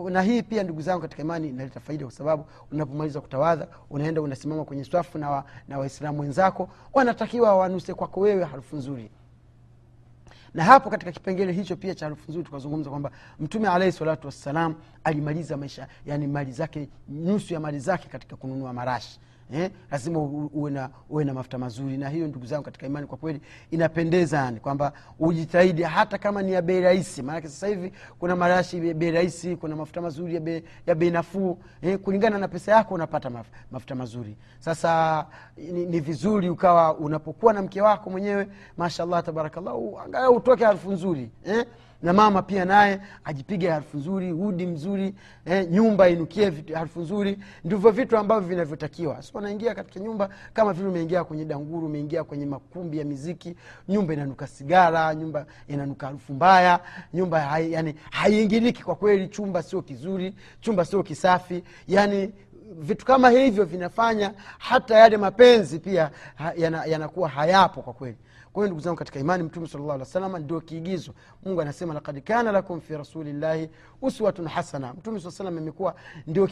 Na 0.10 0.22
hii 0.22 0.42
pia 0.44 0.64
ndugu 0.64 0.82
zangu 0.82 1.02
katika 1.02 1.22
imani 1.24 1.50
inaleta 1.50 1.80
faida 1.80 2.06
kwa 2.06 2.14
sababu 2.14 2.46
unapomaliza 2.72 3.22
kutawadha 3.22 3.68
unaenda 3.90 4.22
unasimama 4.22 4.66
kwenye 4.66 4.84
swafu 4.84 5.18
na, 5.18 5.30
wa, 5.30 5.46
na 5.68 5.80
waislamu 5.80 6.22
wenzako 6.22 6.70
wanatakiwa 6.94 7.56
wanuse 7.56 7.94
kwako 7.94 8.20
wewe 8.20 8.44
harufu 8.44 8.76
nzuri. 8.76 9.10
Na 10.54 10.64
hapo 10.64 10.90
katika 10.90 11.12
kipengele 11.12 11.52
hicho 11.52 11.76
pia 11.76 11.96
cha 11.96 12.06
harufu 12.06 12.32
nzuri 12.32 12.46
tukazungumza 12.46 12.90
kwamba 12.90 13.12
mtume 13.40 13.68
alaihi 13.68 13.98
salatu 13.98 14.28
wassalam 14.28 14.76
alimaliza 15.04 15.58
maisha 15.58 15.88
yani 16.06 16.28
mali 16.28 16.52
zake 16.52 16.90
nusu 17.10 17.54
ya 17.54 17.60
mali 17.60 17.80
zake 17.80 18.10
katika 18.10 18.36
kununua 18.36 18.74
marashi 18.74 19.20
eh, 19.54 19.72
lazima 19.92 20.20
uwe 20.54 20.72
na, 20.72 20.90
uwe 21.10 21.24
na 21.26 21.34
mafuta 21.34 21.58
mazuri. 21.58 21.98
Na 21.98 22.10
hiyo 22.10 22.28
ndugu 22.28 22.46
zangu 22.46 22.64
katika 22.64 22.86
imani 22.86 23.08
kwa 23.08 23.18
kweli 23.18 23.42
inapendeza 23.72 24.38
yani 24.38 24.60
kwamba 24.60 24.94
ujitahidi 25.20 25.84
hata 25.84 26.18
kama 26.18 26.42
ni 26.42 26.52
ya 26.54 26.62
bei 26.62 26.82
rahisi. 26.82 27.22
Maanake 27.24 27.48
sasa 27.48 27.68
hivi 27.68 27.94
kuna 28.20 28.36
marashi 28.36 28.94
bei 28.94 29.12
rahisi 29.12 29.56
kuna 29.56 29.76
mafuta 29.76 30.02
mazuri 30.02 30.36
ya 30.36 30.62
ya 30.88 30.96
bei 30.96 31.12
nafuu. 31.12 31.58
Eh, 31.82 32.00
kulingana 32.00 32.38
na 32.38 32.48
pesa 32.48 32.72
yako 32.72 32.94
unapata 32.94 33.30
maf, 33.30 33.48
mafuta 33.72 33.96
mazuri. 33.96 34.38
Sasa 34.60 35.26
ni, 35.58 35.86
ni 35.86 36.00
vizuri 36.00 36.50
ukawa 36.50 36.98
unapokuwa 36.98 37.54
na 37.54 37.62
mke 37.62 37.82
wako 37.82 38.10
mwenyewe 38.10 38.48
mashallah 38.78 39.24
tabarakallah 39.24 39.74
angalau 40.06 40.36
utoke 40.36 40.66
harufu 40.66 40.92
nzuri. 40.92 41.30
Eh? 41.46 41.66
Na 42.02 42.14
mama 42.14 42.42
pia 42.42 42.66
naye 42.66 43.00
ajipige 43.24 43.70
harufu 43.70 43.98
nzuri 43.98 44.32
udi 44.34 44.66
mzuri 44.66 45.14
eh, 45.46 45.68
nyumba 45.72 46.10
inukie 46.10 46.54
harufu 46.74 47.00
nzuri. 47.02 47.38
Ndivyo 47.64 47.92
vitu 47.92 48.18
ambavyo 48.18 48.50
vinavyotakiwa. 48.50 49.22
So 49.22 49.42
naingia 49.42 49.76
katika 49.76 50.00
nyumba 50.00 50.30
kama 50.54 50.74
vile 50.74 50.88
umeingia 50.90 51.24
kwenye 51.24 51.46
danguru 51.46 51.88
umeingia 51.88 52.24
kwenye 52.24 52.46
makumbi 52.46 52.98
ya 53.00 53.06
miziki 53.06 53.56
nyumba 53.90 54.14
inanuka 54.14 54.48
sigara 54.48 55.16
nyumba 55.16 55.46
inanuka 55.68 56.08
harufu 56.08 56.34
mbaya 56.34 56.80
nyumba 57.14 57.40
hai, 57.42 57.72
yani 57.72 57.96
haiingiliki 58.12 58.84
kwa 58.84 58.96
kweli 58.96 59.28
chumba 59.28 59.64
sio 59.64 59.82
kizuri 59.82 60.34
chumba 60.62 60.86
sio 60.86 61.04
kisafi. 61.04 61.64
Yani 61.88 62.32
vitu 62.80 63.06
kama 63.06 63.30
hivyo 63.30 63.66
vinafanya 63.66 64.34
hata 64.60 64.98
yale 64.98 65.18
mapenzi 65.18 65.80
pia 65.80 66.12
yanakuwa 66.58 67.30
yana 67.30 67.36
hayapo 67.42 67.82
kwa 67.82 67.94
kweli 67.94 68.18
kwa 68.58 68.64
hiyo 68.64 68.68
ndugu 68.68 68.82
zangu 68.84 68.98
katika 68.98 69.20
imani 69.20 69.44
mtume 69.44 69.68
sala 69.68 69.84
llahu 69.84 69.94
alih 69.94 70.06
salama 70.08 70.40
ndio 70.40 70.62
kiigizo. 70.62 71.12
Mungu 71.46 71.62
anasema 71.62 71.94
lakad 71.94 72.22
kana 72.24 72.52
lakum 72.52 72.82
fi 72.82 72.98
rasulillahi 72.98 73.70
uswatun 74.02 74.48
hasana. 74.48 74.94
Mtume 74.94 75.20
saa 75.20 75.32
salam 75.32 75.58
amekuwa 75.58 75.96
ndio, 76.28 76.50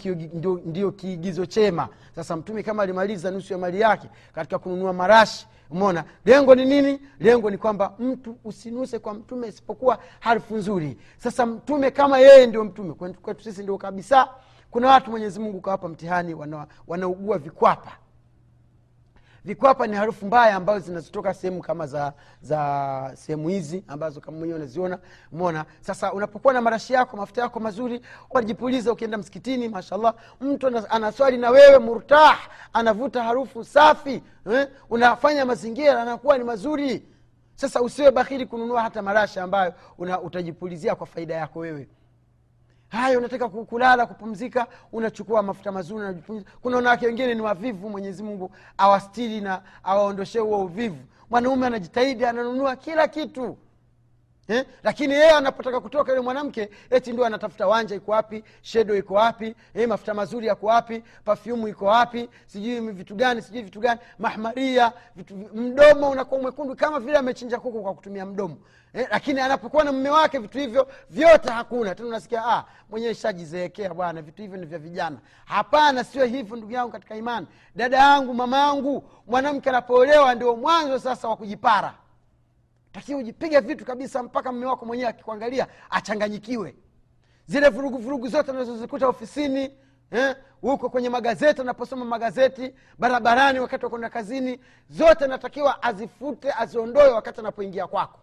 ndio, 0.66 0.92
kiigizo 0.92 1.46
chema. 1.46 1.88
Sasa 2.16 2.36
mtume 2.36 2.64
kama 2.64 2.84
alimaliza 2.84 3.32
nusu 3.32 3.54
ya 3.54 3.60
mali 3.60 3.80
yake 3.82 4.10
katika 4.36 4.60
kununua 4.60 4.94
marashi 4.94 5.48
umona 5.70 6.04
lengo 6.26 6.56
ni 6.56 6.66
nini? 6.66 7.00
Lengo 7.20 7.50
ni 7.50 7.58
kwamba 7.58 7.94
mtu 8.00 8.38
usinuse 8.44 9.00
kwa 9.00 9.14
mtume 9.14 9.48
isipokuwa 9.48 10.00
harufu 10.20 10.56
nzuri. 10.56 10.98
Sasa 11.18 11.46
mtume 11.46 11.92
kama 11.92 12.20
yeye 12.20 12.48
ndio 12.48 12.64
mtume 12.64 12.94
kwetu 12.94 13.44
sisi 13.44 13.64
ndio 13.64 13.78
kabisa. 13.78 14.30
Kuna 14.72 14.88
watu 14.88 15.12
mwenyezi 15.12 15.40
mungu 15.40 15.62
kawapa 15.62 15.88
mtihani 15.90 16.34
wanaugua 16.88 17.32
wana 17.36 17.44
vikwapa 17.44 17.92
vikwapa 19.46 19.88
ni 19.88 19.96
harufu 19.96 20.26
mbaya 20.26 20.56
ambazo 20.56 20.80
zinazotoka 20.86 21.34
sehemu 21.34 21.62
kama 21.62 21.88
za 21.88 22.14
za 22.42 23.12
sehemu 23.16 23.48
hizi 23.50 23.84
ambazo 23.88 24.22
kama 24.22 24.38
mwenyewe 24.38 24.60
unaziona. 24.60 25.00
Mona 25.32 25.66
sasa 25.82 26.14
unapokuwa 26.14 26.54
na 26.54 26.62
marashi 26.62 26.94
yako 26.94 27.18
mafuta 27.18 27.42
yako 27.42 27.60
mazuri 27.60 28.02
unajipuliza 28.32 28.92
ukienda 28.92 29.18
msikitini 29.18 29.70
mashallah 29.70 30.14
mtu 30.42 30.68
anaswali 30.90 31.38
na 31.38 31.50
wewe 31.50 31.80
murtah 31.80 32.40
anavuta 32.74 33.24
harufu 33.24 33.64
safi 33.64 34.24
eh? 34.52 34.68
unafanya 34.90 35.46
mazingira 35.46 36.02
anakuwa 36.02 36.38
ni 36.38 36.44
mazuri. 36.44 37.06
Sasa 37.56 37.82
usiwe 37.82 38.12
bakhili 38.12 38.46
kununua 38.46 38.82
hata 38.82 39.02
marashi 39.02 39.40
ambayo 39.40 39.74
una, 39.98 40.22
utajipulizia 40.22 40.96
kwa 40.96 41.08
faida 41.08 41.36
yako 41.36 41.60
wewe 41.60 41.88
haya 42.96 43.18
unataka 43.18 43.50
kulala 43.50 44.06
kupumzika 44.06 44.68
unachukua 44.92 45.44
mafuta 45.44 45.72
mazuri 45.72 46.00
unajipumza 46.00 46.46
kuna 46.62 46.76
wanawake 46.76 47.06
wengine 47.06 47.36
ni 47.36 47.42
wavivu 47.42 47.90
mwenyezi 47.90 48.24
mungu 48.24 48.52
awastiri 48.78 49.42
na 49.42 49.62
awaondoshe 49.84 50.40
huo 50.40 50.60
uvivu. 50.66 50.98
Mwanaume 51.30 51.68
anajitahidi 51.68 52.26
ananunua 52.26 52.76
kila 52.76 53.08
kitu 53.08 53.58
eh? 54.48 54.66
lakini 54.84 55.14
yeye 55.14 55.32
anapotaka 55.32 55.80
kutoka 55.80 56.12
yule 56.12 56.22
mwanamke 56.24 56.70
eti 56.90 57.12
ndio 57.14 57.26
anatafuta 57.26 57.68
wanja 57.68 57.96
iko 57.96 58.12
wapi 58.12 58.44
shedo 58.62 58.96
iko 58.98 59.14
wapi 59.14 59.56
eh, 59.74 59.88
mafuta 59.88 60.14
mazuri 60.14 60.48
yako 60.48 60.66
wapi 60.68 61.04
pafyumu 61.26 61.68
iko 61.68 61.86
wapi 61.86 62.30
sijui 62.48 62.80
vitu 62.80 63.16
gani 63.16 63.42
sijui 63.42 63.62
vitu 63.62 63.80
gani 63.80 64.00
mahmaria 64.20 64.92
vitu, 65.16 65.36
mdomo 65.36 66.10
unakuwa 66.10 66.42
mwekundu 66.42 66.76
kama 66.76 67.00
vile 67.00 67.18
amechinja 67.18 67.60
kuku 67.60 67.84
kwa 67.84 67.94
kutumia 67.94 68.26
mdomo. 68.26 68.58
Eh, 68.94 69.08
lakini 69.12 69.40
anapokuwa 69.42 69.84
na 69.84 69.92
mme 69.92 70.10
wake 70.10 70.40
vitu 70.40 70.58
hivyo 70.58 70.88
vyote 71.10 71.50
hakuna. 71.50 71.96
Tena 71.96 72.10
unasikia 72.10 72.46
ah, 72.46 72.66
mwenyewe 72.90 73.16
shajizeekea 73.16 73.94
bwana 73.94 74.22
vitu 74.22 74.42
hivyo 74.42 74.58
ni 74.58 74.66
vya 74.66 74.80
vijana. 74.80 75.18
Hapana 75.46 76.04
sio 76.04 76.26
hivyo 76.26 76.58
ndugu 76.58 76.74
yangu 76.74 76.92
katika 76.92 77.16
imani. 77.16 77.48
Dada 77.76 77.98
yangu 77.98 78.34
mama 78.34 78.58
yangu 78.58 79.04
mwanamke 79.28 79.70
anapoolewa 79.70 80.36
ndio 80.36 80.56
mwanzo 80.56 81.00
sasa 81.00 81.28
wa 81.28 81.36
kujipara 81.38 81.94
takiwa 82.96 83.20
ujipige 83.20 83.60
vitu 83.60 83.86
kabisa 83.86 84.24
mpaka 84.24 84.52
mme 84.52 84.66
wako 84.66 84.86
mwenyewe 84.86 85.10
akikuangalia 85.10 85.68
achanganyikiwe 85.90 86.76
zile 87.46 87.70
vurugu 87.70 87.98
vurugu 87.98 88.28
zote 88.28 88.52
unazozikuta 88.52 89.08
ofisini 89.08 89.72
eh, 90.12 90.36
huko 90.62 90.90
kwenye 90.90 91.10
magazeti 91.10 91.62
anaposoma 91.62 92.06
magazeti 92.06 92.74
barabarani 93.00 93.60
wakati 93.60 93.86
wakwenda 93.86 94.10
kazini 94.10 94.60
zote 94.90 95.28
natakiwa 95.28 95.84
azifute 95.84 96.52
aziondoe 96.58 97.08
wakati 97.10 97.40
anapoingia 97.40 97.88
kwako 97.88 98.20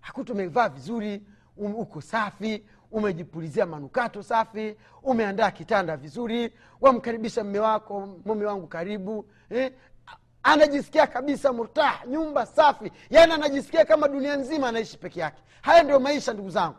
hakuta 0.00 0.32
umevaa 0.32 0.68
vizuri 0.68 1.22
um, 1.56 1.74
uko 1.74 2.00
safi 2.00 2.64
umejipulizia 2.90 3.66
manukato 3.66 4.22
safi 4.22 4.76
umeandaa 5.02 5.50
kitanda 5.50 5.96
vizuri 5.96 6.52
wamkaribisha 6.80 7.44
mme 7.44 7.58
wako 7.58 8.18
mume 8.24 8.44
wangu 8.46 8.66
karibu 8.66 9.26
eh? 9.50 9.72
Anajisikia 10.46 11.06
kabisa 11.06 11.52
murtah 11.52 12.06
nyumba 12.08 12.46
safi. 12.46 12.92
Yaani 13.10 13.32
anajisikia 13.32 13.84
kama 13.84 14.08
dunia 14.08 14.36
nzima 14.36 14.68
anaishi 14.68 14.98
peke 14.98 15.20
yake. 15.20 15.42
Haya 15.62 15.82
ndio 15.82 16.00
maisha 16.00 16.32
ndugu 16.32 16.50
zangu. 16.50 16.76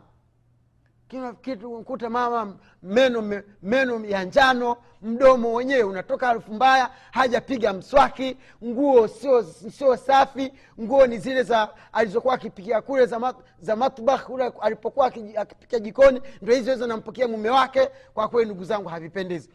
Kuta 1.84 2.10
mama 2.10 2.56
meno 2.82 3.42
meno 3.62 4.04
ya 4.06 4.24
njano 4.24 4.76
mdomo 5.02 5.54
wenyewe 5.54 5.82
unatoka 5.82 6.26
harufu 6.26 6.52
mbaya 6.54 6.90
hajapiga 7.10 7.72
mswaki 7.72 8.36
nguo 8.64 9.08
sio 9.08 9.42
sio 9.42 9.96
safi. 9.96 10.52
Nguo 10.80 11.06
ni 11.06 11.18
zile 11.18 11.42
za 11.42 11.68
alizokuwa 11.92 12.34
akipikia 12.34 12.82
kule 12.82 13.06
za, 13.06 13.34
za 13.60 13.76
matbah 13.76 14.24
kule 14.24 14.52
alipokuwa 14.60 15.06
akipikia 15.36 15.78
jikoni 15.78 16.22
ndo 16.42 16.54
hizo 16.54 16.72
hizo 16.72 16.86
nampokea 16.86 17.28
mume 17.28 17.50
wake. 17.50 17.88
Kwa 18.14 18.28
kweli 18.28 18.46
ndugu 18.50 18.64
zangu 18.64 18.88
havipendezi 18.88 19.50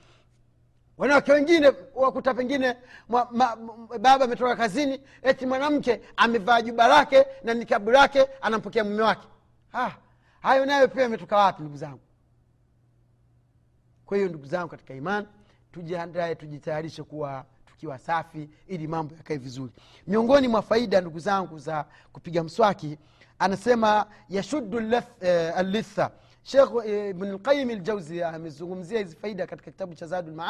wanawake 0.97 1.31
wengine 1.31 1.71
wakuta 1.95 2.33
pengine 2.33 2.75
mwa, 3.09 3.27
ma, 3.31 3.55
baba 3.99 4.25
ametoka 4.25 4.55
kazini 4.55 5.01
eti 5.21 5.45
mwanamke 5.45 6.01
amevaa 6.17 6.61
juba 6.61 6.87
lake 6.87 7.25
na 7.43 7.53
nikabu 7.53 7.91
lake 7.91 8.27
anampokea 8.41 8.83
mume 8.83 9.01
wake. 9.03 9.27
Ah, 9.73 9.91
hayo 10.41 10.65
nayo 10.65 10.87
pia 10.87 11.05
ametoka 11.05 11.37
wapi 11.37 11.61
ndugu 11.61 11.77
zangu? 11.77 11.99
Kwa 14.05 14.17
hiyo 14.17 14.29
ndugu 14.29 14.45
zangu 14.45 14.67
katika 14.69 14.93
imani 14.93 15.27
tujiandae 15.71 16.35
tujitayarishe 16.35 17.03
kuwa 17.03 17.45
tukiwa 17.65 17.97
safi 17.99 18.49
ili 18.67 18.87
mambo 18.87 19.15
yakae 19.15 19.37
vizuri. 19.37 19.71
Miongoni 20.07 20.47
mwa 20.47 20.61
faida 20.61 21.01
ndugu 21.01 21.19
zangu 21.19 21.59
za 21.59 21.85
kupiga 22.13 22.43
mswaki 22.43 22.97
anasema 23.39 24.05
yashuddu 24.29 24.79
eh, 25.21 25.57
allitha 25.57 26.11
shekh 26.43 26.69
ibnulqayim 27.09 27.69
ljauzi 27.71 28.23
amezungumzia 28.23 28.99
hizi 28.99 29.15
faida 29.15 29.47
katika 29.47 29.71
kitabu 29.71 29.95
cha 29.95 30.07
zadu 30.07 30.41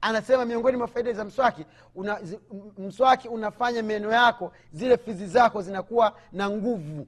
anasema 0.00 0.44
miongoni 0.44 0.76
mwa 0.76 0.88
faida 0.88 1.12
za 1.12 1.24
mswaki 1.24 1.66
una, 1.94 2.22
zi, 2.22 2.38
mswaki 2.78 3.28
unafanya 3.28 3.82
meno 3.82 4.12
yako 4.12 4.52
zile 4.72 4.96
fizi 4.96 5.26
zako 5.26 5.62
zinakuwa 5.62 6.16
na 6.32 6.50
nguvu. 6.50 7.06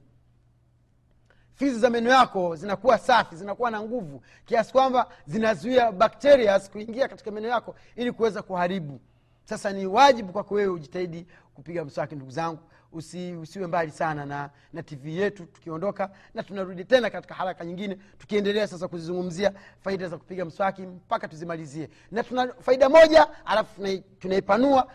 Fizi 1.53 1.79
za 1.79 1.89
meno 1.89 2.09
yako 2.09 2.55
zinakuwa 2.55 2.97
safi 2.97 3.35
zinakuwa 3.35 3.71
na 3.71 3.81
nguvu. 3.81 4.21
Kiasi 4.45 4.71
kwamba 4.71 5.07
zinazuia 5.25 5.91
bakteria 5.91 6.59
kuingia 6.59 7.07
katika 7.07 7.31
meno 7.31 7.47
yako 7.47 7.75
ili 7.95 8.11
kuweza 8.11 8.41
kuharibu. 8.41 8.99
Sasa 9.43 9.73
ni 9.73 9.85
wajibu 9.85 10.33
kwako 10.33 10.55
wewe 10.55 10.73
ujitahidi 10.73 11.27
kupiga 11.55 11.85
mswaki 11.85 12.15
ndugu 12.15 12.31
zangu 12.31 12.59
Usi, 12.97 13.33
usiwe 13.33 13.67
mbali 13.67 13.91
sana 13.91 14.25
na, 14.25 14.49
na 14.73 14.83
tv 14.83 15.15
yetu 15.15 15.45
tukiondoka 15.45 16.11
na 16.33 16.43
tunarudi 16.43 16.85
tena 16.85 17.09
katika 17.09 17.35
haraka 17.35 17.65
nyingine 17.65 17.97
tukiendelea 18.17 18.67
sasa 18.67 18.87
kuzizungumzia 18.87 19.53
faida 19.81 20.07
za 20.07 20.17
kupiga 20.17 20.45
mswaki 20.45 20.81
mpaka 20.81 21.27
tuzimalizie. 21.27 21.89
Na 22.11 22.23
tuna 22.23 22.53
faida 22.53 22.89
moja 22.89 23.45
alafu 23.45 23.81
tunaipanua 24.19 24.87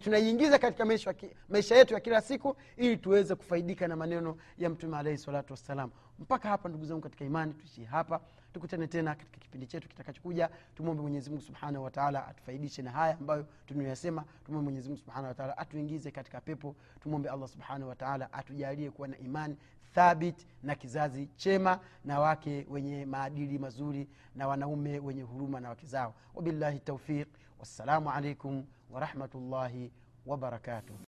tunaiingiza 0.00 0.58
katika 0.58 0.84
maisha, 0.84 1.14
maisha 1.48 1.76
yetu 1.76 1.94
ya 1.94 2.00
kila 2.00 2.20
siku 2.20 2.56
ili 2.76 2.96
tuweze 2.96 3.34
kufaidika 3.34 3.88
na 3.88 3.96
maneno 3.96 4.36
ya 4.58 4.70
mtume 4.70 4.96
alaihi 4.96 5.18
salatu 5.18 5.52
wassalam. 5.52 5.90
Mpaka 6.18 6.48
hapa 6.48 6.68
ndugu 6.68 6.84
zangu 6.84 7.00
katika 7.00 7.24
imani 7.24 7.54
tuishie 7.54 7.84
hapa 7.84 8.20
tukutane 8.56 8.86
tena 8.86 9.14
katika 9.14 9.38
kipindi 9.40 9.66
chetu 9.66 9.88
kitakachokuja. 9.88 10.50
Tumwombe 10.74 11.02
mwenyezimungu 11.02 11.42
subhanahu 11.42 11.84
wataala 11.84 12.26
atufaidishe 12.26 12.82
na 12.82 12.90
haya 12.90 13.14
ambayo 13.18 13.46
tunayoyasema 13.66 14.24
tumwombe 14.44 14.64
mwenyezimungu 14.64 15.00
subhanahu 15.00 15.26
wataala 15.28 15.58
atuingize 15.58 16.10
katika 16.10 16.40
pepo. 16.40 16.76
Tumwombe 17.00 17.28
allah 17.30 17.48
subhanahu 17.48 17.88
wataala 17.88 18.32
atujalie 18.32 18.90
kuwa 18.90 19.08
na 19.08 19.18
imani 19.18 19.56
thabit 19.94 20.46
na 20.62 20.74
kizazi 20.74 21.26
chema 21.36 21.80
na 22.04 22.20
wake 22.20 22.66
wenye 22.70 23.06
maadili 23.06 23.58
mazuri 23.58 24.08
na 24.34 24.48
wanaume 24.48 24.98
wenye 24.98 25.22
huruma 25.22 25.60
na 25.60 25.68
wake 25.68 25.86
zao. 25.86 26.14
Wabillahi 26.34 26.80
taufiq 26.80 27.28
wassalamu 27.58 28.10
alaikum 28.10 28.64
warahmatullahi 28.90 29.92
wabarakatuh 30.26 31.05